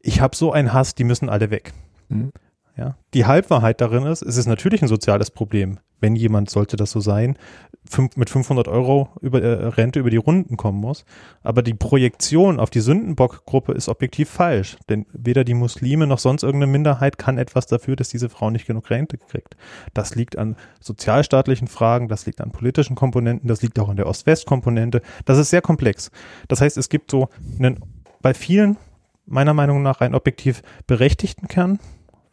[0.00, 1.72] Ich habe so einen Hass, die müssen alle weg.
[2.08, 2.32] Mhm.
[2.80, 6.90] Ja, die Halbwahrheit darin ist, es ist natürlich ein soziales Problem, wenn jemand, sollte das
[6.90, 7.36] so sein,
[7.84, 11.04] fünf, mit 500 Euro über äh, Rente über die Runden kommen muss.
[11.42, 16.42] Aber die Projektion auf die Sündenbock-Gruppe ist objektiv falsch, denn weder die Muslime noch sonst
[16.42, 19.58] irgendeine Minderheit kann etwas dafür, dass diese Frau nicht genug Rente kriegt.
[19.92, 24.06] Das liegt an sozialstaatlichen Fragen, das liegt an politischen Komponenten, das liegt auch an der
[24.06, 25.02] Ost-West-Komponente.
[25.26, 26.10] Das ist sehr komplex.
[26.48, 27.78] Das heißt, es gibt so einen,
[28.22, 28.78] bei vielen
[29.26, 31.78] meiner Meinung nach einen objektiv berechtigten Kern,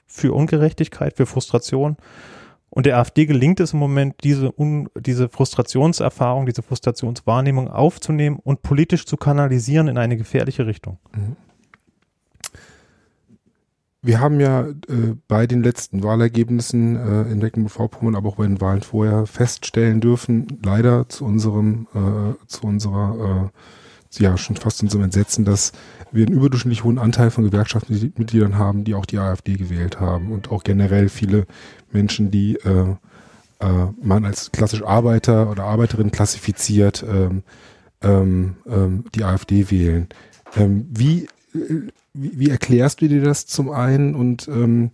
[0.08, 1.98] für Ungerechtigkeit, für Frustration.
[2.70, 8.62] Und der AfD gelingt es im Moment, diese, Un diese Frustrationserfahrung, diese Frustrationswahrnehmung aufzunehmen und
[8.62, 10.98] politisch zu kanalisieren in eine gefährliche Richtung.
[11.16, 11.36] Mhm.
[14.08, 18.62] Wir haben ja äh, bei den letzten Wahlergebnissen äh, in Mecklenburg-Vorpommern, aber auch bei den
[18.62, 23.58] Wahlen vorher feststellen dürfen, leider zu unserem, äh, zu unserer, äh,
[24.12, 25.74] ja schon fast unserem Entsetzen, dass
[26.12, 30.52] wir einen überdurchschnittlich hohen Anteil von Gewerkschaftsmitgliedern haben, die auch die AfD gewählt haben und
[30.52, 31.46] auch generell viele
[31.92, 32.96] Menschen, die äh,
[33.60, 37.44] äh, man als klassisch Arbeiter oder Arbeiterin klassifiziert, ähm,
[38.02, 40.08] ähm, ähm, die AfD wählen.
[40.56, 44.92] Ähm, wie, äh, wie, wie, erklärst du dir das zum einen und ähm,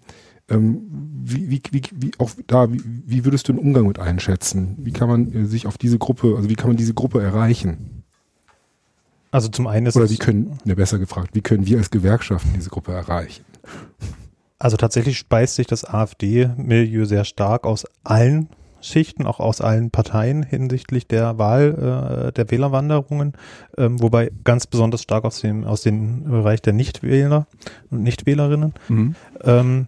[0.49, 0.81] ähm,
[1.23, 4.77] wie, wie, wie, wie, auch da, wie, wie würdest du den Umgang mit einschätzen?
[4.79, 7.92] Wie kann man äh, sich auf diese Gruppe, also wie kann man diese Gruppe erreichen?
[9.33, 12.51] Also zum einen ist Oder wie können, ne, besser gefragt, wie können wir als Gewerkschaften
[12.53, 13.43] diese Gruppe erreichen?
[14.59, 18.47] Also tatsächlich speist sich das AfD-Milieu sehr stark aus allen
[18.79, 23.33] Schichten, auch aus allen Parteien hinsichtlich der Wahl, äh, der Wählerwanderungen,
[23.75, 27.47] ähm, wobei ganz besonders stark aus dem, aus dem Bereich der Nichtwähler
[27.89, 28.75] und Nichtwählerinnen.
[28.87, 29.15] Mhm.
[29.43, 29.87] Ähm,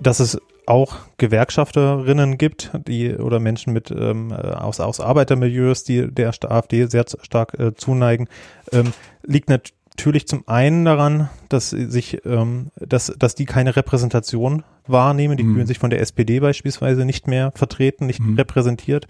[0.00, 6.10] dass es auch Gewerkschafterinnen gibt, die oder Menschen mit ähm, äh, aus, aus Arbeitermilieus, die
[6.10, 8.28] der AfD sehr stark äh, zuneigen,
[8.72, 15.36] ähm, liegt natürlich zum einen daran, dass sich, ähm, dass, dass die keine Repräsentation wahrnehmen.
[15.36, 15.54] Die mhm.
[15.54, 18.36] fühlen sich von der SPD beispielsweise nicht mehr vertreten, nicht mhm.
[18.36, 19.06] repräsentiert.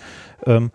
[0.47, 0.71] Ähm,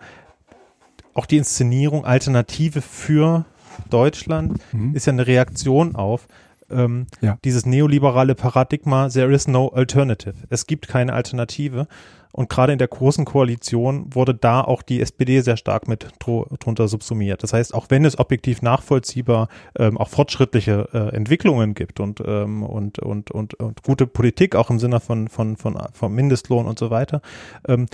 [1.14, 3.44] auch die Inszenierung Alternative für
[3.88, 4.94] Deutschland mhm.
[4.94, 6.26] ist ja eine Reaktion auf
[6.70, 7.38] ähm, ja.
[7.44, 10.34] dieses neoliberale Paradigma, there is no alternative.
[10.48, 11.86] Es gibt keine Alternative.
[12.32, 16.86] Und gerade in der großen Koalition wurde da auch die SPD sehr stark mit drunter
[16.86, 17.42] subsumiert.
[17.42, 22.62] Das heißt, auch wenn es objektiv nachvollziehbar ähm, auch fortschrittliche äh, Entwicklungen gibt und, ähm,
[22.62, 26.78] und, und, und, und gute Politik auch im Sinne von, von, von, von Mindestlohn und
[26.78, 27.20] so weiter,
[27.66, 27.86] ähm,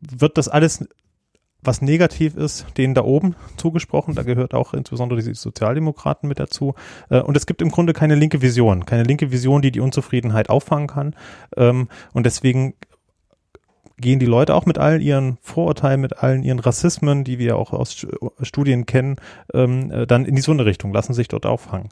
[0.00, 0.88] wird das alles
[1.64, 4.14] was negativ ist, denen da oben zugesprochen.
[4.14, 6.74] Da gehört auch insbesondere die Sozialdemokraten mit dazu.
[7.10, 10.50] Äh, und es gibt im Grunde keine linke Vision, keine linke Vision, die die Unzufriedenheit
[10.50, 11.14] auffangen kann.
[11.56, 12.74] Ähm, und deswegen
[13.98, 17.72] gehen die Leute auch mit all ihren Vorurteilen, mit allen ihren Rassismen, die wir auch
[17.72, 18.06] aus
[18.42, 19.16] Studien kennen,
[19.52, 21.88] ähm, äh, dann in die so eine Richtung, lassen sich dort auffangen.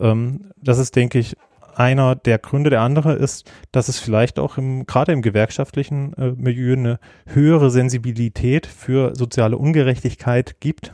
[0.00, 1.36] Ähm, das ist, denke ich,
[1.78, 2.70] einer der Gründe.
[2.70, 7.70] Der andere ist, dass es vielleicht auch im, gerade im gewerkschaftlichen äh, Milieu eine höhere
[7.70, 10.92] Sensibilität für soziale Ungerechtigkeit gibt,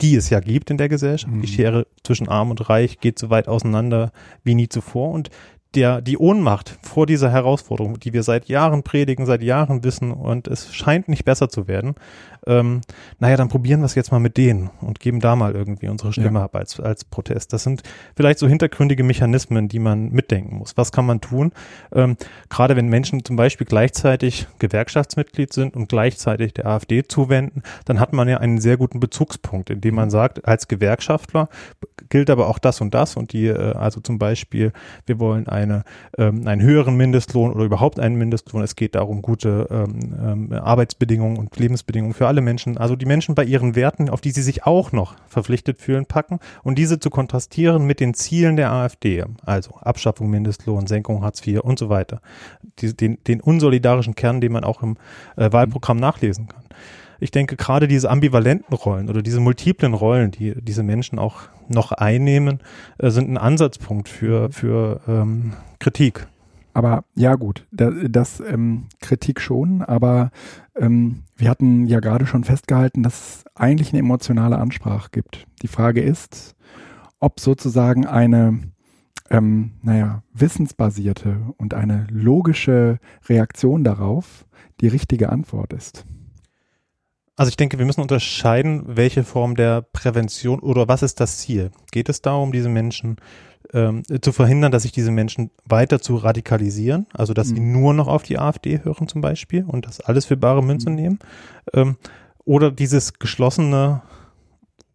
[0.00, 1.32] die es ja gibt in der Gesellschaft.
[1.32, 1.42] Mhm.
[1.42, 4.12] Die Schere zwischen Arm und Reich geht so weit auseinander
[4.44, 5.30] wie nie zuvor und
[5.74, 10.48] der, die Ohnmacht vor dieser Herausforderung, die wir seit Jahren predigen, seit Jahren wissen und
[10.48, 11.94] es scheint nicht besser zu werden,
[12.46, 12.80] ähm,
[13.18, 16.12] naja, dann probieren wir es jetzt mal mit denen und geben da mal irgendwie unsere
[16.12, 16.44] Stimme ja.
[16.44, 17.52] ab als, als Protest.
[17.52, 17.82] Das sind
[18.14, 20.76] vielleicht so hintergründige Mechanismen, die man mitdenken muss.
[20.76, 21.52] Was kann man tun?
[21.92, 22.16] Ähm,
[22.48, 28.12] gerade wenn Menschen zum Beispiel gleichzeitig Gewerkschaftsmitglied sind und gleichzeitig der AfD zuwenden, dann hat
[28.12, 31.48] man ja einen sehr guten Bezugspunkt, indem man sagt, als Gewerkschaftler
[32.08, 34.72] gilt aber auch das und das und die, äh, also zum Beispiel,
[35.06, 35.84] wir wollen eine,
[36.18, 38.62] ähm, einen höheren Mindestlohn oder überhaupt einen Mindestlohn.
[38.62, 43.34] Es geht darum, gute ähm, ähm, Arbeitsbedingungen und Lebensbedingungen für alle Menschen, also die Menschen
[43.34, 47.10] bei ihren Werten, auf die sie sich auch noch verpflichtet fühlen, packen und diese zu
[47.10, 52.20] kontrastieren mit den Zielen der AfD, also Abschaffung Mindestlohn, Senkung Hartz IV und so weiter.
[52.78, 54.96] Die, den, den unsolidarischen Kern, den man auch im
[55.36, 56.64] äh, Wahlprogramm nachlesen kann
[57.20, 61.92] ich denke, gerade diese ambivalenten Rollen oder diese multiplen Rollen, die diese Menschen auch noch
[61.92, 62.60] einnehmen,
[62.98, 66.26] äh, sind ein Ansatzpunkt für, für ähm, Kritik.
[66.76, 70.30] Aber ja gut, das, das ähm, Kritik schon, aber
[70.76, 75.46] ähm, wir hatten ja gerade schon festgehalten, dass es eigentlich eine emotionale Ansprache gibt.
[75.62, 76.54] Die Frage ist,
[77.18, 78.60] ob sozusagen eine,
[79.30, 84.44] ähm, naja, wissensbasierte und eine logische Reaktion darauf
[84.82, 86.04] die richtige Antwort ist.
[87.36, 91.70] Also ich denke, wir müssen unterscheiden, welche Form der Prävention oder was ist das Ziel?
[91.92, 93.16] Geht es darum, diese Menschen
[93.74, 97.54] ähm, zu verhindern, dass sich diese Menschen weiter zu radikalisieren, also dass mhm.
[97.54, 100.88] sie nur noch auf die AfD hören zum Beispiel und das alles für bare Münze
[100.88, 100.96] mhm.
[100.96, 101.18] nehmen?
[101.74, 101.96] Ähm,
[102.44, 104.02] oder dieses geschlossene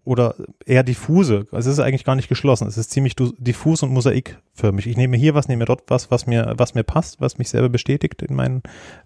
[0.03, 0.33] oder
[0.65, 4.87] eher diffuse, also es ist eigentlich gar nicht geschlossen, es ist ziemlich diffus und mosaikförmig.
[4.87, 7.69] Ich nehme hier was, nehme dort was, was mir, was mir passt, was mich selber
[7.69, 8.63] bestätigt in, meinen,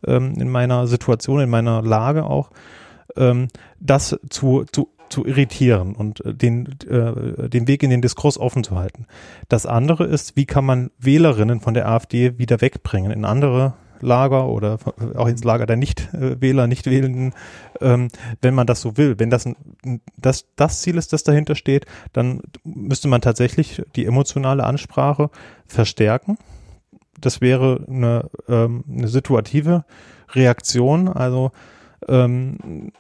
[0.08, 2.52] ähm, in meiner Situation, in meiner Lage auch
[3.16, 3.48] ähm,
[3.80, 8.64] das zu, zu, zu irritieren und äh, den, äh, den Weg in den Diskurs offen
[8.64, 9.06] zu halten.
[9.50, 14.48] Das andere ist, wie kann man Wählerinnen von der AfD wieder wegbringen in andere Lager
[14.48, 14.78] oder
[15.16, 17.34] auch ins Lager der Nichtwähler, Nichtwählenden,
[17.82, 18.10] ähm,
[18.42, 19.20] wenn man das so will.
[19.20, 19.50] Wenn das,
[20.18, 25.30] das das Ziel ist, das dahinter steht, dann müsste man tatsächlich die emotionale Ansprache
[25.66, 26.38] verstärken.
[27.20, 29.86] Das wäre eine, ähm, eine situative
[30.34, 31.52] Reaktion, also
[32.08, 32.92] ähm,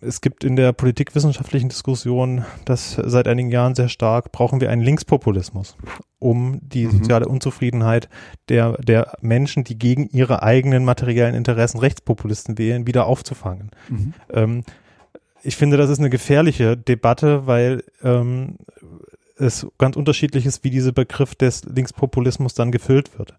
[0.00, 4.82] es gibt in der politikwissenschaftlichen Diskussion das seit einigen Jahren sehr stark, brauchen wir einen
[4.82, 5.76] Linkspopulismus,
[6.18, 6.92] um die mhm.
[6.92, 8.08] soziale Unzufriedenheit
[8.48, 13.70] der, der Menschen, die gegen ihre eigenen materiellen Interessen Rechtspopulisten wählen, wieder aufzufangen.
[13.88, 14.14] Mhm.
[14.32, 14.64] Ähm,
[15.42, 18.56] ich finde, das ist eine gefährliche Debatte, weil ähm,
[19.38, 23.34] es ganz unterschiedlich ist, wie dieser Begriff des Linkspopulismus dann gefüllt wird.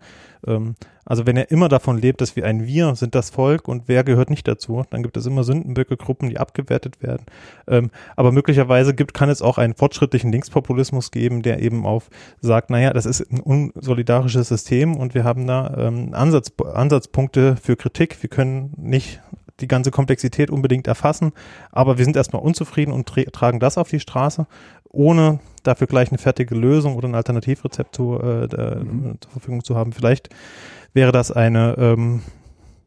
[0.45, 3.83] Ähm, also wenn er immer davon lebt, dass wir ein Wir sind das Volk und
[3.87, 7.25] wer gehört nicht dazu, dann gibt es immer Sündenböcke-Gruppen, die abgewertet werden.
[7.67, 12.09] Ähm, aber möglicherweise gibt, kann es auch einen fortschrittlichen Linkspopulismus geben, der eben auf
[12.41, 17.75] sagt, naja, das ist ein unsolidarisches System und wir haben da ähm, Ansatz, Ansatzpunkte für
[17.75, 18.21] Kritik.
[18.21, 19.21] Wir können nicht
[19.59, 21.31] die ganze Komplexität unbedingt erfassen,
[21.71, 24.45] aber wir sind erstmal unzufrieden und tra tragen das auf die Straße,
[24.89, 28.47] ohne dafür gleich eine fertige Lösung oder ein Alternativrezept zu, äh,
[28.83, 29.17] mhm.
[29.19, 29.91] zur Verfügung zu haben.
[29.93, 30.29] Vielleicht
[30.93, 32.21] wäre das eine, ähm,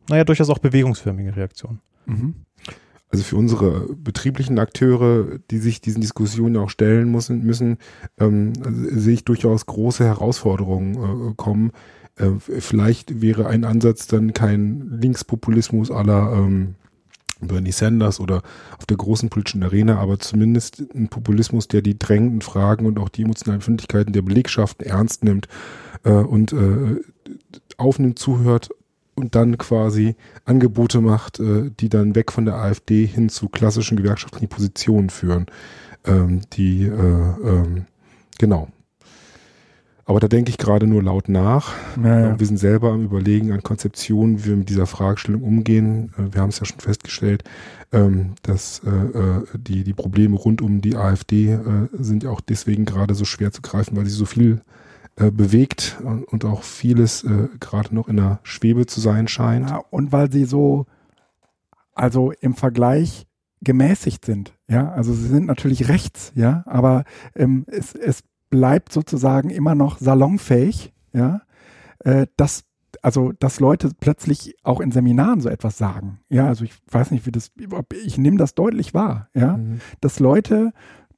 [0.09, 1.81] naja, durchaus auch bewegungsförmige Reaktion.
[2.07, 2.35] Mhm.
[3.13, 7.79] Also für unsere betrieblichen Akteure, die sich diesen Diskussionen auch stellen müssen, müssen
[8.19, 8.53] ähm,
[8.93, 11.73] sehe ich durchaus große Herausforderungen äh, kommen.
[12.17, 16.77] Äh, vielleicht wäre ein Ansatz dann kein Linkspopulismus aller ähm,
[17.49, 18.43] Bernie Sanders oder
[18.79, 23.09] auf der großen politischen Arena, aber zumindest ein Populismus, der die drängenden Fragen und auch
[23.09, 25.49] die emotionalen Fündigkeiten der Belegschaften ernst nimmt
[26.05, 27.01] äh, und äh,
[27.77, 28.71] aufnimmt, zuhört
[29.15, 33.97] und dann quasi Angebote macht, äh, die dann weg von der AfD hin zu klassischen
[33.97, 35.47] gewerkschaftlichen Positionen führen,
[36.05, 37.87] ähm, die äh, ähm,
[38.39, 38.69] genau
[40.11, 41.73] aber da denke ich gerade nur laut nach.
[42.03, 42.41] Ja, ja.
[42.41, 46.13] Wir sind selber am Überlegen an Konzeptionen, wie wir mit dieser Fragestellung umgehen.
[46.19, 47.45] Äh, wir haben es ja schon festgestellt,
[47.93, 51.57] ähm, dass äh, äh, die, die Probleme rund um die AfD
[51.93, 54.63] sind ja auch deswegen gerade so schwer zu greifen, weil sie so viel
[55.15, 57.25] bewegt und auch vieles
[57.61, 59.71] gerade noch in der Schwebe zu sein scheint.
[59.71, 60.87] Ja, und weil sie so,
[61.95, 63.27] also im Vergleich
[63.61, 64.55] gemäßigt sind.
[64.67, 69.99] Ja, also sie sind natürlich rechts, ja, aber ähm, es, es bleibt sozusagen immer noch
[69.99, 71.43] salonfähig, ja,
[72.01, 72.65] äh, dass
[73.03, 76.21] also dass Leute plötzlich auch in Seminaren so etwas sagen.
[76.29, 77.53] Ja, also ich weiß nicht, wie das,
[78.05, 79.81] ich nehme das deutlich wahr, ja, mhm.
[80.01, 80.73] dass Leute,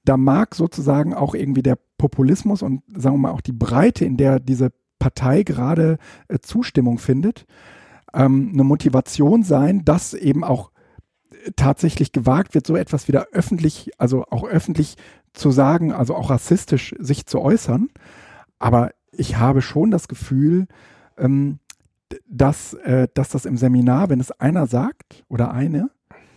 [0.04, 4.16] da mag sozusagen auch irgendwie der Populismus und sagen wir mal auch die Breite, in
[4.16, 7.46] der diese Partei gerade äh, Zustimmung findet,
[8.12, 10.71] ähm, eine Motivation sein, dass eben auch
[11.56, 14.96] tatsächlich gewagt wird, so etwas wieder öffentlich, also auch öffentlich
[15.32, 17.88] zu sagen, also auch rassistisch sich zu äußern.
[18.58, 20.66] Aber ich habe schon das Gefühl,
[21.18, 21.58] ähm,
[22.28, 25.90] dass, äh, dass das im Seminar, wenn es einer sagt oder eine,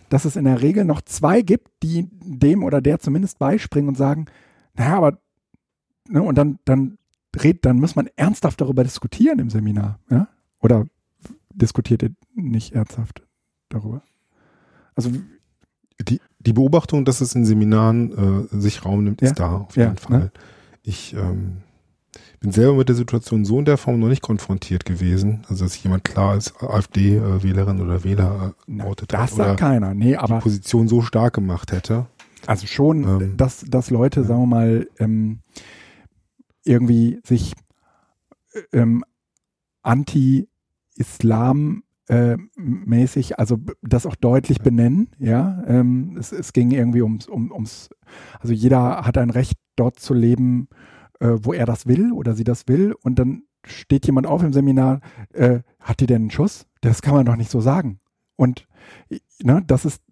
[0.08, 3.96] dass es in der Regel noch zwei gibt, die dem oder der zumindest beispringen und
[3.96, 4.26] sagen,
[4.74, 5.18] naja, aber,
[6.08, 6.98] ne, und dann, dann
[7.36, 10.28] red, dann muss man ernsthaft darüber diskutieren im Seminar, ja?
[10.60, 10.86] Oder
[11.52, 13.22] diskutiert ihr nicht ernsthaft
[13.68, 14.02] darüber?
[14.96, 15.10] Also
[16.08, 19.28] die, die Beobachtung, dass es in Seminaren äh, sich Raum nimmt, Ja.
[19.28, 20.18] ist da auf jeden Ja, Fall.
[20.18, 20.32] ne?
[20.82, 21.58] Ich ähm,
[22.40, 25.80] bin selber mit der Situation so in der Form noch nicht konfrontiert gewesen, also dass
[25.82, 29.94] jemand klar als AfD-Wählerin oder Wähler äh, outet das hat oder sagt keiner.
[29.94, 32.06] Nee, die aber Position so stark gemacht hätte.
[32.46, 34.26] also schon, Ähm, dass, dass Leute, ja.
[34.26, 35.40] sagen wir mal, ähm,
[36.64, 37.52] irgendwie sich
[38.52, 39.04] äh, ähm,
[39.82, 45.62] anti-Islam äh, mäßig, also das auch deutlich benennen, ja.
[45.66, 47.90] Ähm, es, es ging irgendwie ums, um, ums,
[48.40, 50.68] also jeder hat ein Recht, dort zu leben,
[51.20, 52.94] äh, wo er das will oder sie das will.
[53.02, 55.00] Und dann steht jemand auf im Seminar,
[55.32, 56.66] äh, hat die denn einen Schuss?
[56.80, 58.00] Das kann man doch nicht so sagen.
[58.36, 58.66] Und
[59.42, 60.02] ne, das ist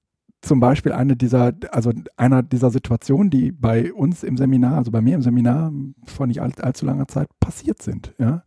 [0.41, 5.01] zum Beispiel eine dieser, also einer dieser Situationen, die bei uns im Seminar, also bei
[5.01, 5.73] mir im Seminar
[6.05, 8.45] vor nicht all, allzu langer Zeit passiert sind, ja.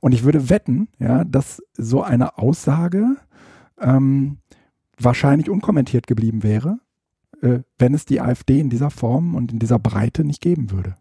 [0.00, 3.16] Und ich würde wetten, ja, dass so eine Aussage
[3.80, 4.38] ähm,
[4.98, 6.78] wahrscheinlich unkommentiert geblieben wäre,
[7.42, 10.96] äh, wenn es die AfD in dieser Form und in dieser Breite nicht geben würde.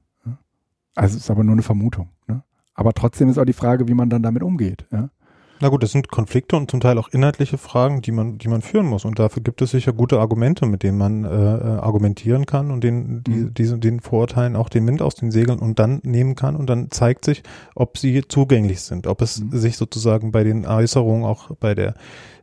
[0.98, 2.10] Also es ist aber nur eine Vermutung.
[2.28, 2.44] Ne?
[2.74, 4.88] Aber trotzdem ist auch die Frage, wie man dann damit umgeht.
[4.92, 5.10] Ja?
[5.60, 8.62] Na gut, das sind Konflikte und zum Teil auch inhaltliche Fragen, die man, die man
[8.62, 9.06] führen muss.
[9.06, 12.84] Und dafür gibt es sicher gute Argumente, mit denen man äh, äh, argumentieren kann und
[12.84, 13.54] den, die, Mhm.
[13.56, 16.56] diese, den Vorurteilen auch den Wind aus den Segeln und dann nehmen kann.
[16.56, 17.43] Und dann zeigt sich,
[17.76, 19.58] ob sie zugänglich sind, ob es Mhm.
[19.58, 21.96] sich sozusagen bei den Äußerungen, auch bei der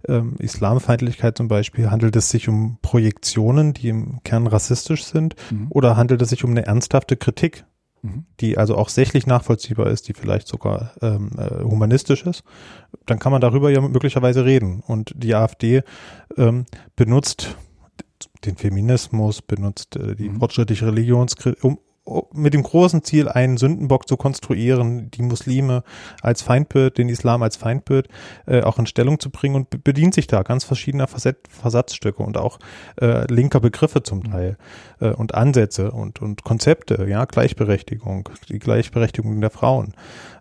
[0.06, 5.68] ähm, Islamfeindlichkeit zum Beispiel, handelt es sich um Projektionen, die im Kern rassistisch sind, Mhm.
[5.70, 7.64] oder handelt es sich um eine ernsthafte Kritik
[8.04, 8.26] Mhm.
[8.40, 12.44] die also auch sächlich nachvollziehbar ist, die vielleicht sogar ähm, äh, humanistisch ist,
[13.06, 14.82] dann kann man darüber ja möglicherweise reden.
[14.86, 15.82] Und die AfD
[16.36, 17.56] ähm, benutzt
[18.44, 20.38] den Feminismus, benutzt äh, die Mhm.
[20.38, 21.78] fortschrittliche Religionskritik, um, um
[22.34, 25.84] mit dem großen Ziel, einen Sündenbock zu konstruieren, die Muslime
[26.20, 28.08] als Feindbild, den Islam als Feindbild
[28.46, 32.22] äh, auch in Stellung zu bringen und be- bedient sich da ganz verschiedener Facet Versatzstücke
[32.22, 32.58] und auch
[33.00, 34.58] äh, linker Begriffe zum Teil
[35.00, 39.94] äh, und Ansätze und, und Konzepte, ja, Gleichberechtigung, die Gleichberechtigung der Frauen.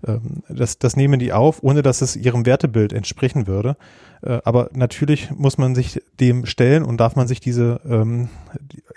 [0.05, 3.77] Ähm, das, das nehmen die auf, ohne dass es ihrem Wertebild entsprechen würde.
[4.21, 8.27] Äh, aber natürlich muss man sich dem stellen und darf man sich diese ähm,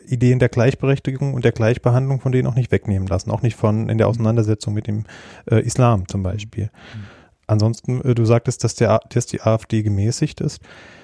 [0.06, 3.88] Ideen der Gleichberechtigung und der Gleichbehandlung von denen auch nicht wegnehmen lassen, auch nicht von
[3.88, 5.04] in der Auseinandersetzung mit dem
[5.50, 6.70] äh, Islam zum Beispiel.
[7.46, 10.60] Ansonsten, äh, du sagtest, dass, der, dass die AfD gemäßigt ist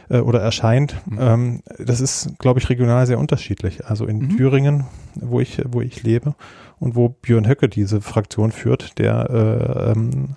[0.09, 0.97] äh, oder erscheint.
[1.07, 1.19] Mhm.
[1.21, 3.87] Ähm, das ist, glaube ich, regional sehr unterschiedlich.
[3.87, 4.37] Also in Mhm.
[4.37, 4.85] Thüringen,
[5.15, 6.35] wo ich, wo ich lebe
[6.79, 10.37] und wo Björn Höcke diese Fraktion führt, der äh, ähm,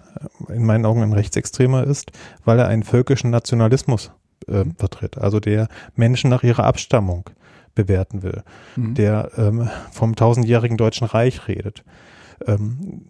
[0.50, 2.12] in meinen Augen ein Rechtsextremer ist,
[2.44, 4.12] weil er einen völkischen Nationalismus
[4.48, 5.18] äh, vertritt.
[5.18, 7.30] Also der Menschen nach ihrer Abstammung
[7.76, 8.44] bewerten will
[8.76, 8.96] Mhm.
[8.96, 11.84] der ähm, vom tausendjährigen Deutschen Reich redet.
[12.48, 13.06] Ähm,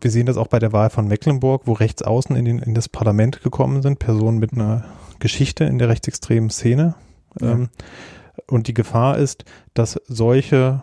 [0.00, 2.88] wir sehen das auch bei der Wahl von Mecklenburg, wo Rechtsaußen in, den, in das
[2.88, 4.84] Parlament gekommen sind, Personen mit einer
[5.18, 6.94] Geschichte in der rechtsextremen Szene.
[7.40, 7.52] Ja.
[7.52, 7.68] Ähm,
[8.46, 10.82] und die Gefahr ist, dass solche,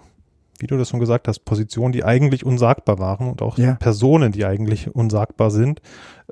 [0.60, 3.76] wie du das schon gesagt hast, Positionen, die eigentlich unsagbar waren und auch Ja.
[3.76, 5.82] Personen, die eigentlich unsagbar sind,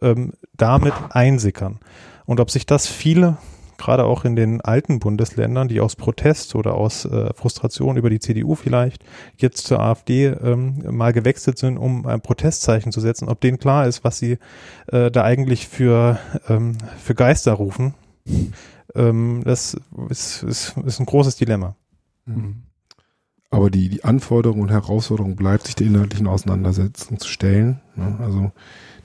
[0.02, 1.80] ähm, damit einsickern.
[2.26, 3.38] Und ob sich das viele
[3.78, 8.20] gerade auch in den alten Bundesländern, die aus Protest oder aus äh, Frustration über die
[8.20, 9.04] CDU vielleicht
[9.38, 13.88] jetzt zur AfD ähm, mal gewechselt sind, um ein Protestzeichen zu setzen, ob denen klar
[13.88, 14.38] ist, was sie
[14.88, 17.94] äh, da eigentlich für, ähm, für Geister rufen.
[18.96, 19.76] Ähm, das
[20.10, 21.76] ist, ist, ist ein großes Dilemma.
[22.26, 22.64] Mhm.
[23.50, 27.82] Aber die, die Anforderung und Herausforderung bleibt, sich der inhaltlichen Auseinandersetzung zu stellen.
[27.96, 28.18] Ne?
[28.20, 28.52] Also,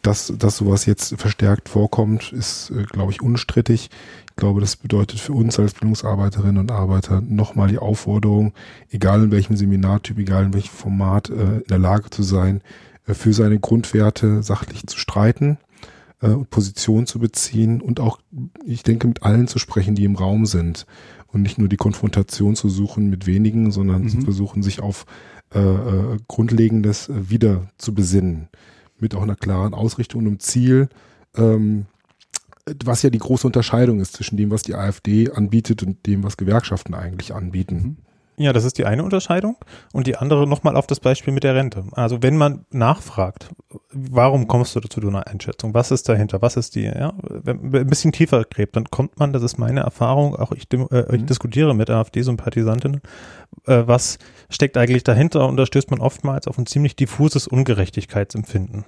[0.02, 3.90] dass, dass sowas jetzt verstärkt vorkommt, ist, äh, glaube ich, unstrittig.
[4.30, 8.52] Ich glaube, das bedeutet für uns als Bildungsarbeiterinnen und Arbeiter nochmal die Aufforderung,
[8.90, 12.62] egal in welchem Seminartyp, egal in welchem Format, äh, in der Lage zu sein,
[13.06, 15.58] äh, für seine Grundwerte sachlich zu streiten
[16.20, 18.18] und Position zu beziehen und auch,
[18.66, 20.84] ich denke, mit allen zu sprechen, die im Raum sind
[21.28, 24.08] und nicht nur die Konfrontation zu suchen mit wenigen, sondern Mhm.
[24.08, 25.06] zu versuchen, sich auf
[25.54, 25.60] äh,
[26.26, 28.48] Grundlegendes wieder zu besinnen.
[29.00, 30.88] Mit auch einer klaren Ausrichtung und einem Ziel,
[31.36, 31.86] ähm,
[32.84, 36.36] was ja die große Unterscheidung ist zwischen dem, was die AfD anbietet und dem, was
[36.36, 37.98] Gewerkschaften eigentlich anbieten.
[38.38, 39.56] Ja, das ist die eine Unterscheidung.
[39.92, 41.84] Und die andere nochmal auf das Beispiel mit der Rente.
[41.92, 43.50] Also wenn man nachfragt,
[43.92, 45.74] warum kommst du zu einer Einschätzung?
[45.74, 46.40] Was ist dahinter?
[46.40, 49.58] Was ist die, ja, wenn man ein bisschen tiefer gräbt, dann kommt man, das ist
[49.58, 51.26] meine Erfahrung, auch ich, äh, ich mhm.
[51.26, 53.00] diskutiere mit AfD-Sympathisantinnen,
[53.66, 54.18] äh, was
[54.50, 55.48] steckt eigentlich dahinter?
[55.48, 58.84] Und da stößt man oftmals auf ein ziemlich diffuses Ungerechtigkeitsempfinden.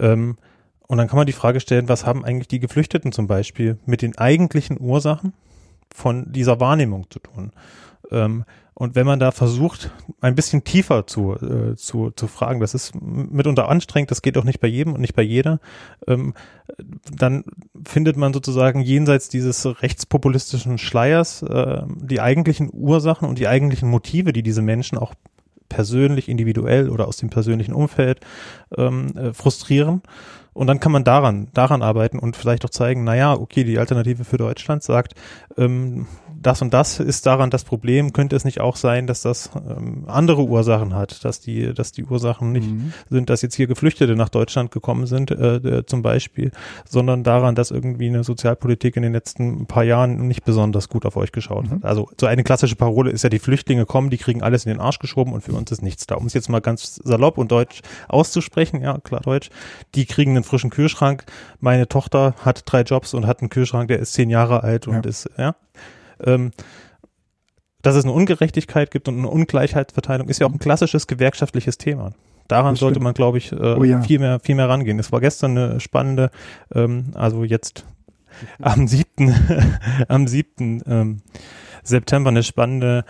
[0.00, 0.38] Ähm,
[0.86, 4.00] und dann kann man die Frage stellen, was haben eigentlich die Geflüchteten zum Beispiel mit
[4.00, 5.34] den eigentlichen Ursachen
[5.94, 7.52] von dieser Wahrnehmung zu tun?
[8.10, 12.74] Ähm, und wenn man da versucht, ein bisschen tiefer zu, äh, zu, zu fragen, das
[12.74, 15.58] ist mitunter anstrengend, das geht auch nicht bei jedem und nicht bei jeder,
[16.06, 16.32] ähm,
[17.12, 17.42] dann
[17.84, 24.32] findet man sozusagen jenseits dieses rechtspopulistischen Schleiers äh, die eigentlichen Ursachen und die eigentlichen Motive,
[24.32, 25.12] die diese Menschen auch
[25.68, 28.20] persönlich, individuell oder aus dem persönlichen Umfeld
[28.76, 30.02] ähm, äh, frustrieren.
[30.58, 34.24] Und dann kann man daran, daran arbeiten und vielleicht auch zeigen, naja, okay, die Alternative
[34.24, 35.14] für Deutschland sagt,
[35.56, 36.08] ähm,
[36.48, 38.14] das und das ist daran das Problem.
[38.14, 42.04] Könnte es nicht auch sein, dass das ähm, andere Ursachen hat, dass die, dass die
[42.04, 42.94] Ursachen nicht mhm.
[43.10, 46.50] sind, dass jetzt hier Geflüchtete nach Deutschland gekommen sind, äh, zum Beispiel,
[46.88, 51.16] sondern daran, dass irgendwie eine Sozialpolitik in den letzten paar Jahren nicht besonders gut auf
[51.18, 51.70] euch geschaut mhm.
[51.70, 51.84] hat.
[51.84, 54.80] Also so eine klassische Parole ist ja, die Flüchtlinge kommen, die kriegen alles in den
[54.80, 56.14] Arsch geschoben und für uns ist nichts da.
[56.14, 59.50] Um es jetzt mal ganz salopp und deutsch auszusprechen, ja, klar Deutsch,
[59.94, 61.26] die kriegen einen frischen Kühlschrank.
[61.60, 65.04] Meine Tochter hat drei Jobs und hat einen Kühlschrank, der ist zehn Jahre alt und
[65.04, 65.10] ja.
[65.10, 65.54] ist, ja,
[66.24, 66.50] ähm,
[67.82, 72.12] dass es eine Ungerechtigkeit gibt und eine Ungleichheitsverteilung, ist ja auch ein klassisches gewerkschaftliches Thema.
[72.48, 74.00] Daran sollte man, glaube ich, äh, oh ja.
[74.00, 74.98] viel mehr, viel mehr rangehen.
[74.98, 76.30] Es war gestern eine spannende,
[76.74, 77.84] ähm, also jetzt
[78.60, 79.34] am siebten,
[80.08, 81.22] am siebten ähm,
[81.82, 83.04] September eine spannende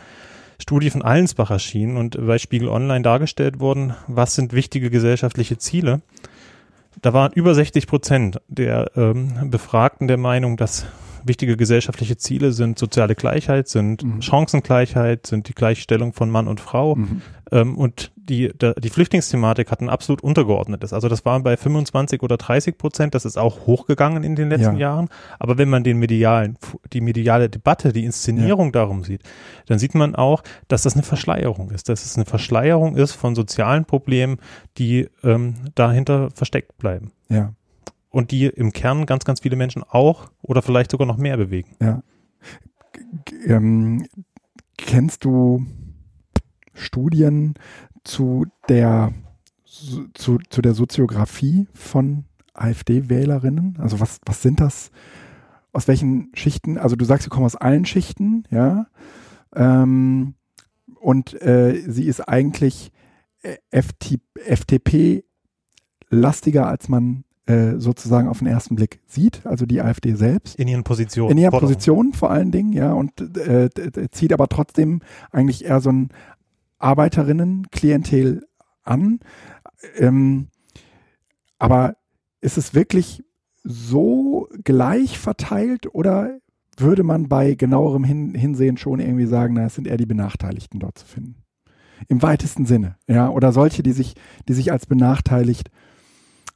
[0.61, 6.03] Studie von Allensbach erschienen und bei Spiegel Online dargestellt worden, was sind wichtige gesellschaftliche Ziele.
[7.01, 10.87] Da waren über 60 Prozent der ähm, Befragten der Meinung, dass
[11.25, 14.23] wichtige gesellschaftliche Ziele sind soziale Gleichheit, sind mhm.
[14.23, 16.97] Chancengleichheit, sind die Gleichstellung von Mann und Frau.
[16.97, 17.23] Mhm.
[17.51, 20.93] Ähm, und die, der, die Flüchtlingsthematik hat ein absolut untergeordnetes.
[20.93, 24.77] Also das waren bei 25 oder 30 Prozent, das ist auch hochgegangen in den letzten
[24.77, 24.91] ja.
[24.91, 25.09] Jahren.
[25.39, 26.59] Aber wenn man den medialen,
[26.93, 28.73] die mediale Debatte, die Inszenierung ja.
[28.73, 29.23] darum sieht,
[29.67, 33.35] dann sieht man auch, dass das eine Verschleierung ist, dass es eine Verschleierung ist von
[33.35, 34.39] sozialen Problemen,
[34.77, 37.13] die ähm, dahinter versteckt bleiben.
[37.29, 37.55] Ja
[38.11, 41.77] und die im Kern ganz, ganz viele Menschen auch oder vielleicht sogar noch mehr bewegen.
[41.81, 42.03] Ja.
[43.45, 44.07] Ähm,
[44.77, 45.67] kennst du
[46.75, 47.55] Studien
[48.05, 49.13] zu der
[50.15, 53.77] zu, zu der Soziografie von AfD-Wählerinnen?
[53.79, 54.91] Also was, was sind das?
[55.73, 56.79] Aus welchen Schichten?
[56.79, 58.87] Also du sagst, sie kommen aus allen Schichten, ja.
[59.55, 60.35] Ähm,
[61.01, 62.91] und äh, sie ist eigentlich
[63.43, 65.25] äh, FTP
[66.11, 70.57] lastiger, als man äh, sozusagen auf den ersten Blick sieht, also die AfD selbst.
[70.57, 71.31] In ihren Positionen.
[71.31, 71.73] In ihren Forderung.
[71.73, 73.71] Positionen vor allen Dingen, ja, und äh,
[74.11, 75.01] zieht aber trotzdem
[75.33, 76.11] eigentlich eher so ein
[76.79, 78.47] Arbeiterinnen-Klientel
[78.85, 79.21] an.
[79.97, 80.49] Ähm,
[81.59, 81.97] aber
[82.43, 83.25] ist es wirklich
[83.65, 86.39] so gleich verteilt oder
[86.77, 90.81] würde man bei genauerem Hin Hinsehen schon irgendwie sagen, na, es sind eher die Benachteiligten
[90.81, 91.37] dort zu finden?
[92.09, 94.17] Im weitesten Sinne, ja, oder solche, die sich,
[94.49, 95.71] die sich als benachteiligt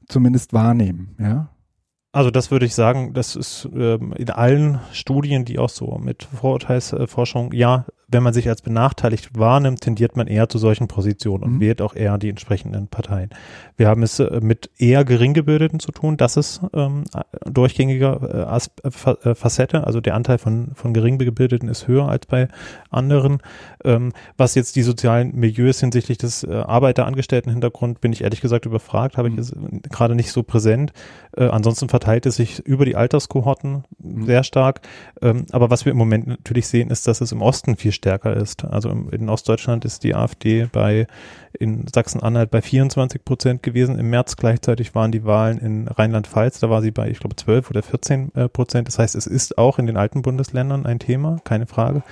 [0.08, 1.48] zumindest wahrnehmen, ja.
[2.14, 6.24] Also das würde ich sagen, das ist ähm, in allen Studien, die auch so mit
[6.24, 11.54] Vorurteilsforschung, ja, wenn man sich als benachteiligt wahrnimmt, tendiert man eher zu solchen Positionen und
[11.54, 11.60] mhm.
[11.60, 13.30] wählt auch eher die entsprechenden Parteien.
[13.76, 16.16] Wir haben es äh, mit eher Geringgebildeten zu tun.
[16.16, 17.04] Das ist ähm,
[17.44, 19.86] durchgängiger äh, äh, Facette.
[19.86, 22.48] Also der Anteil von, von Geringgebildeten ist höher als bei
[22.90, 23.38] anderen.
[23.84, 29.16] Ähm, was jetzt die sozialen Milieus hinsichtlich des äh, Arbeiterangestellten-Hintergrund, bin ich ehrlich gesagt überfragt,
[29.16, 29.54] habe ich es
[29.90, 30.92] gerade nicht so präsent.
[31.36, 34.26] Äh, ansonsten verteilt es sich über die Alterskohorten mhm.
[34.26, 34.82] sehr stark.
[35.22, 38.36] Ähm, aber was wir im Moment natürlich sehen, ist, dass es im Osten viel stärker
[38.36, 38.64] ist.
[38.64, 41.06] Also in Ostdeutschland ist die AfD bei
[41.58, 43.98] in Sachsen-Anhalt bei 24 Prozent gewesen.
[43.98, 47.70] Im März gleichzeitig waren die Wahlen in Rheinland-Pfalz, da war sie bei, ich glaube, 12
[47.70, 48.88] oder 14 äh, Prozent.
[48.88, 52.02] Das heißt, es ist auch in den alten Bundesländern ein Thema, keine Frage.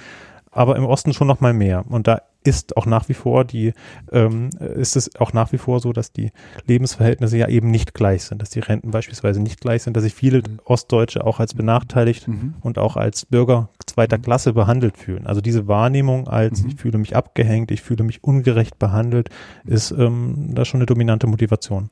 [0.50, 1.84] Aber im Osten schon noch mal mehr.
[1.88, 3.74] Und da ist auch nach wie vor die,
[4.10, 6.32] ähm, ist es auch nach wie vor so, dass die
[6.66, 10.14] Lebensverhältnisse ja eben nicht gleich sind, dass die Renten beispielsweise nicht gleich sind, dass sich
[10.14, 10.58] viele mhm.
[10.64, 12.54] Ostdeutsche auch als benachteiligt mhm.
[12.60, 14.22] und auch als Bürger zweiter mhm.
[14.22, 15.26] Klasse behandelt fühlen.
[15.26, 16.70] Also diese Wahrnehmung als mhm.
[16.70, 19.28] ich fühle mich abgehängt, ich fühle mich ungerecht behandelt,
[19.64, 21.90] ist ähm, da schon eine dominante Motivation.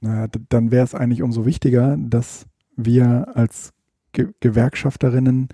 [0.00, 2.46] Naja, dann wäre es eigentlich umso wichtiger, dass
[2.76, 3.72] wir als
[4.12, 5.48] Ge Gewerkschafterinnen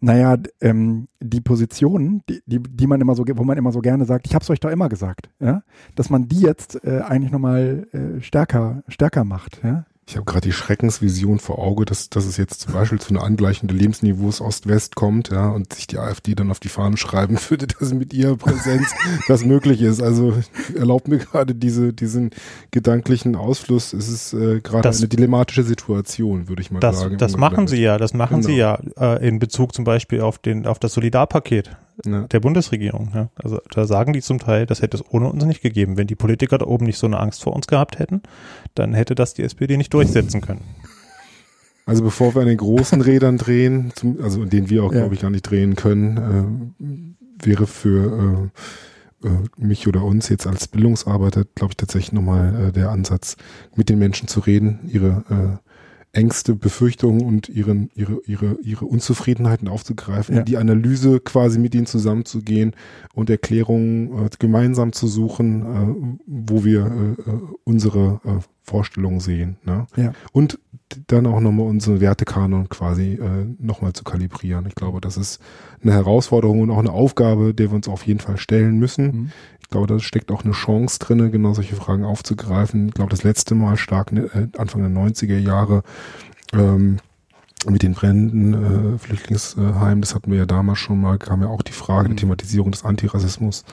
[0.00, 4.04] naja, ähm, die Positionen, die, die, die man immer so, wo man immer so gerne
[4.04, 5.62] sagt, ich habe es euch doch immer gesagt, ja,
[5.94, 9.86] dass man die jetzt äh, eigentlich nochmal äh, stärker, stärker macht, ja.
[10.08, 13.24] Ich habe gerade die Schreckensvision vor Auge, dass, dass es jetzt zum Beispiel zu einer
[13.24, 17.36] Angleichung der Lebensniveaus Ost-West kommt, ja, und sich die AfD dann auf die Fahnen schreiben
[17.48, 18.94] würde, dass mit ihrer Präsenz
[19.26, 20.00] das möglich ist.
[20.00, 20.34] Also
[20.76, 22.30] erlaubt mir gerade diese, diesen
[22.70, 23.92] gedanklichen Ausfluss.
[23.92, 27.18] Es ist äh, gerade eine dilemmatische Situation, würde ich mal Das, sagen.
[27.18, 30.66] das machen sie ja, das machen sie ja äh, in Bezug zum Beispiel auf den,
[30.68, 32.22] auf das Solidarpaket Ja.
[32.28, 33.10] der Bundesregierung.
[33.14, 33.30] Ja.
[33.42, 35.96] Also da sagen die zum Teil, das hätte es ohne uns nicht gegeben.
[35.96, 38.22] Wenn die Politiker da oben nicht so eine Angst vor uns gehabt hätten,
[38.74, 40.60] dann hätte das die SPD nicht durchsetzen können.
[41.86, 45.00] Also bevor wir an den großen Rädern drehen, zum, also denen wir auch, Ja.
[45.00, 46.70] glaube ich, gar nicht drehen können,
[47.40, 48.50] äh, wäre für
[49.22, 53.36] äh, äh, mich oder uns jetzt als Bildungsarbeiter, glaube ich, tatsächlich nochmal äh, der Ansatz,
[53.76, 55.65] mit den Menschen zu reden, ihre äh,
[56.16, 60.42] Ängste, Befürchtungen und ihren, ihre, ihre, ihre Unzufriedenheiten aufzugreifen, Ja.
[60.42, 62.72] die Analyse quasi mit ihnen zusammenzugehen
[63.14, 69.56] und Erklärungen äh, gemeinsam zu suchen, äh, wo wir äh, äh, unsere äh, Vorstellungen sehen.
[69.64, 69.86] Ne?
[69.96, 70.12] Ja.
[70.32, 70.58] Und
[71.08, 74.66] dann auch nochmal unseren Wertekanon quasi äh, nochmal zu kalibrieren.
[74.66, 75.40] Ich glaube, das ist
[75.82, 79.04] eine Herausforderung und auch eine Aufgabe, der wir uns auf jeden Fall stellen müssen.
[79.04, 79.30] Mhm.
[79.66, 82.86] Ich glaube, da steckt auch eine Chance drinne, genau solche Fragen aufzugreifen.
[82.86, 85.82] Ich glaube, das letzte Mal stark äh, Anfang der 90er Jahre
[86.52, 86.98] ähm,
[87.68, 91.62] mit den Bränden äh, Flüchtlingsheim, das hatten wir ja damals schon mal, kam ja auch
[91.62, 92.12] die Frage Mhm.
[92.12, 93.64] der Thematisierung des Antirassismus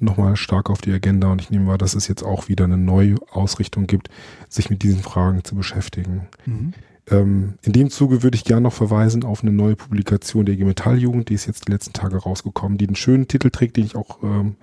[0.00, 2.76] nochmal stark auf die Agenda und ich nehme wahr, dass es jetzt auch wieder eine
[2.76, 4.08] neue Ausrichtung gibt,
[4.48, 6.26] sich mit diesen Fragen zu beschäftigen.
[6.44, 6.74] Mhm.
[7.08, 10.64] Ähm, in dem Zuge würde ich gerne noch verweisen auf eine neue Publikation der IG
[10.64, 13.94] Metalljugend, die ist jetzt die letzten Tage rausgekommen, die einen schönen Titel trägt, den ich
[13.94, 14.56] auch ähm,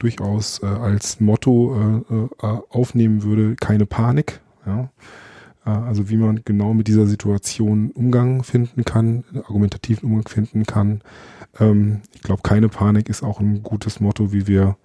[0.00, 4.40] durchaus äh, als Motto äh, äh, aufnehmen würde, keine Panik.
[4.66, 4.90] Ja.
[5.64, 11.02] Äh, also wie man genau mit dieser Situation Umgang finden kann, argumentativen Umgang finden kann.
[11.60, 14.76] Ähm, ich glaube, keine Panik ist auch ein gutes Motto, wie wir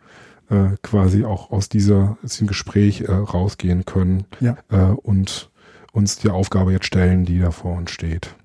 [0.49, 4.57] äh, quasi auch aus dieser, aus diesem Gespräch äh, rausgehen können Ja.
[4.69, 5.49] äh, und
[5.91, 8.35] uns die Aufgabe jetzt stellen, die da vor uns steht.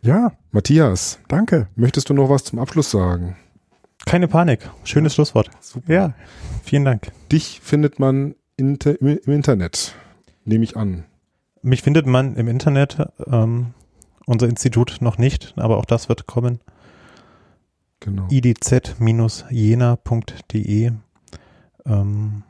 [0.00, 1.68] Ja, Matthias, danke.
[1.76, 3.36] möchtest du noch was zum Abschluss sagen?
[4.04, 4.70] Keine Panik.
[4.84, 5.50] Schönes Schlusswort.
[5.60, 5.92] Super.
[5.92, 6.14] Ja,
[6.62, 7.12] vielen Dank.
[7.30, 9.94] Dich findet man inter, im, im Internet,
[10.44, 11.04] nehme ich an.
[11.62, 13.74] Mich findet man im Internet, ähm,
[14.26, 16.60] unser Institut noch nicht, aber auch das wird kommen.
[18.00, 18.26] Genau.
[18.30, 19.50] idz-jena.de.
[21.86, 22.42] Ähm,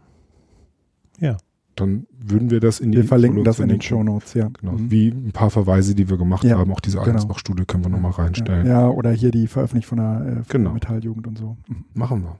[1.74, 4.48] Dann würden wir das in die Wir verlinken das in den Info- Shownotes, ja.
[4.60, 4.90] Genau, Mhm.
[4.90, 6.70] wie ein paar Verweise, die wir gemacht Ja, haben.
[6.72, 7.08] Auch diese genau.
[7.10, 8.66] Allensbach-Studie können wir nochmal reinstellen.
[8.66, 10.64] Ja, oder hier die Veröffentlichung von der, äh, von Genau.
[10.70, 11.56] der Metalljugend und so.
[11.68, 11.84] Mhm.
[11.94, 12.38] Machen wir.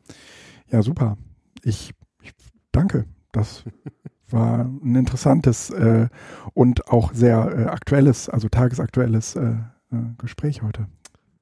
[0.70, 1.16] Ja, super.
[1.64, 2.32] Ich, ich
[2.72, 3.06] danke.
[3.32, 3.64] Das
[4.30, 6.08] war ein interessantes äh,
[6.54, 9.42] und auch sehr äh, aktuelles, also tagesaktuelles äh,
[9.90, 10.86] äh, Gespräch heute.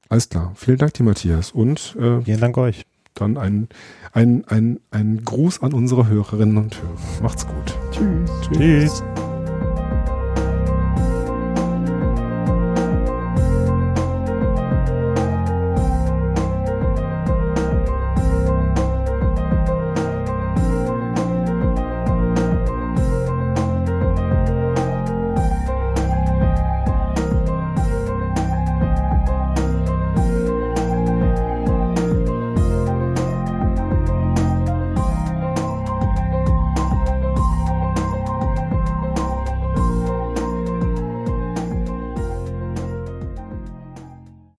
[0.09, 0.53] Alles klar.
[0.55, 1.53] Vielen Dank dir, Matthias.
[1.53, 2.85] Und äh, vielen Dank euch.
[3.15, 3.69] Dann ein,
[4.13, 7.23] ein, ein, ein Gruß an unsere Hörerinnen und Hörer.
[7.23, 7.79] Macht's gut.
[7.93, 8.31] Tschüss.
[8.43, 9.03] Tschüss.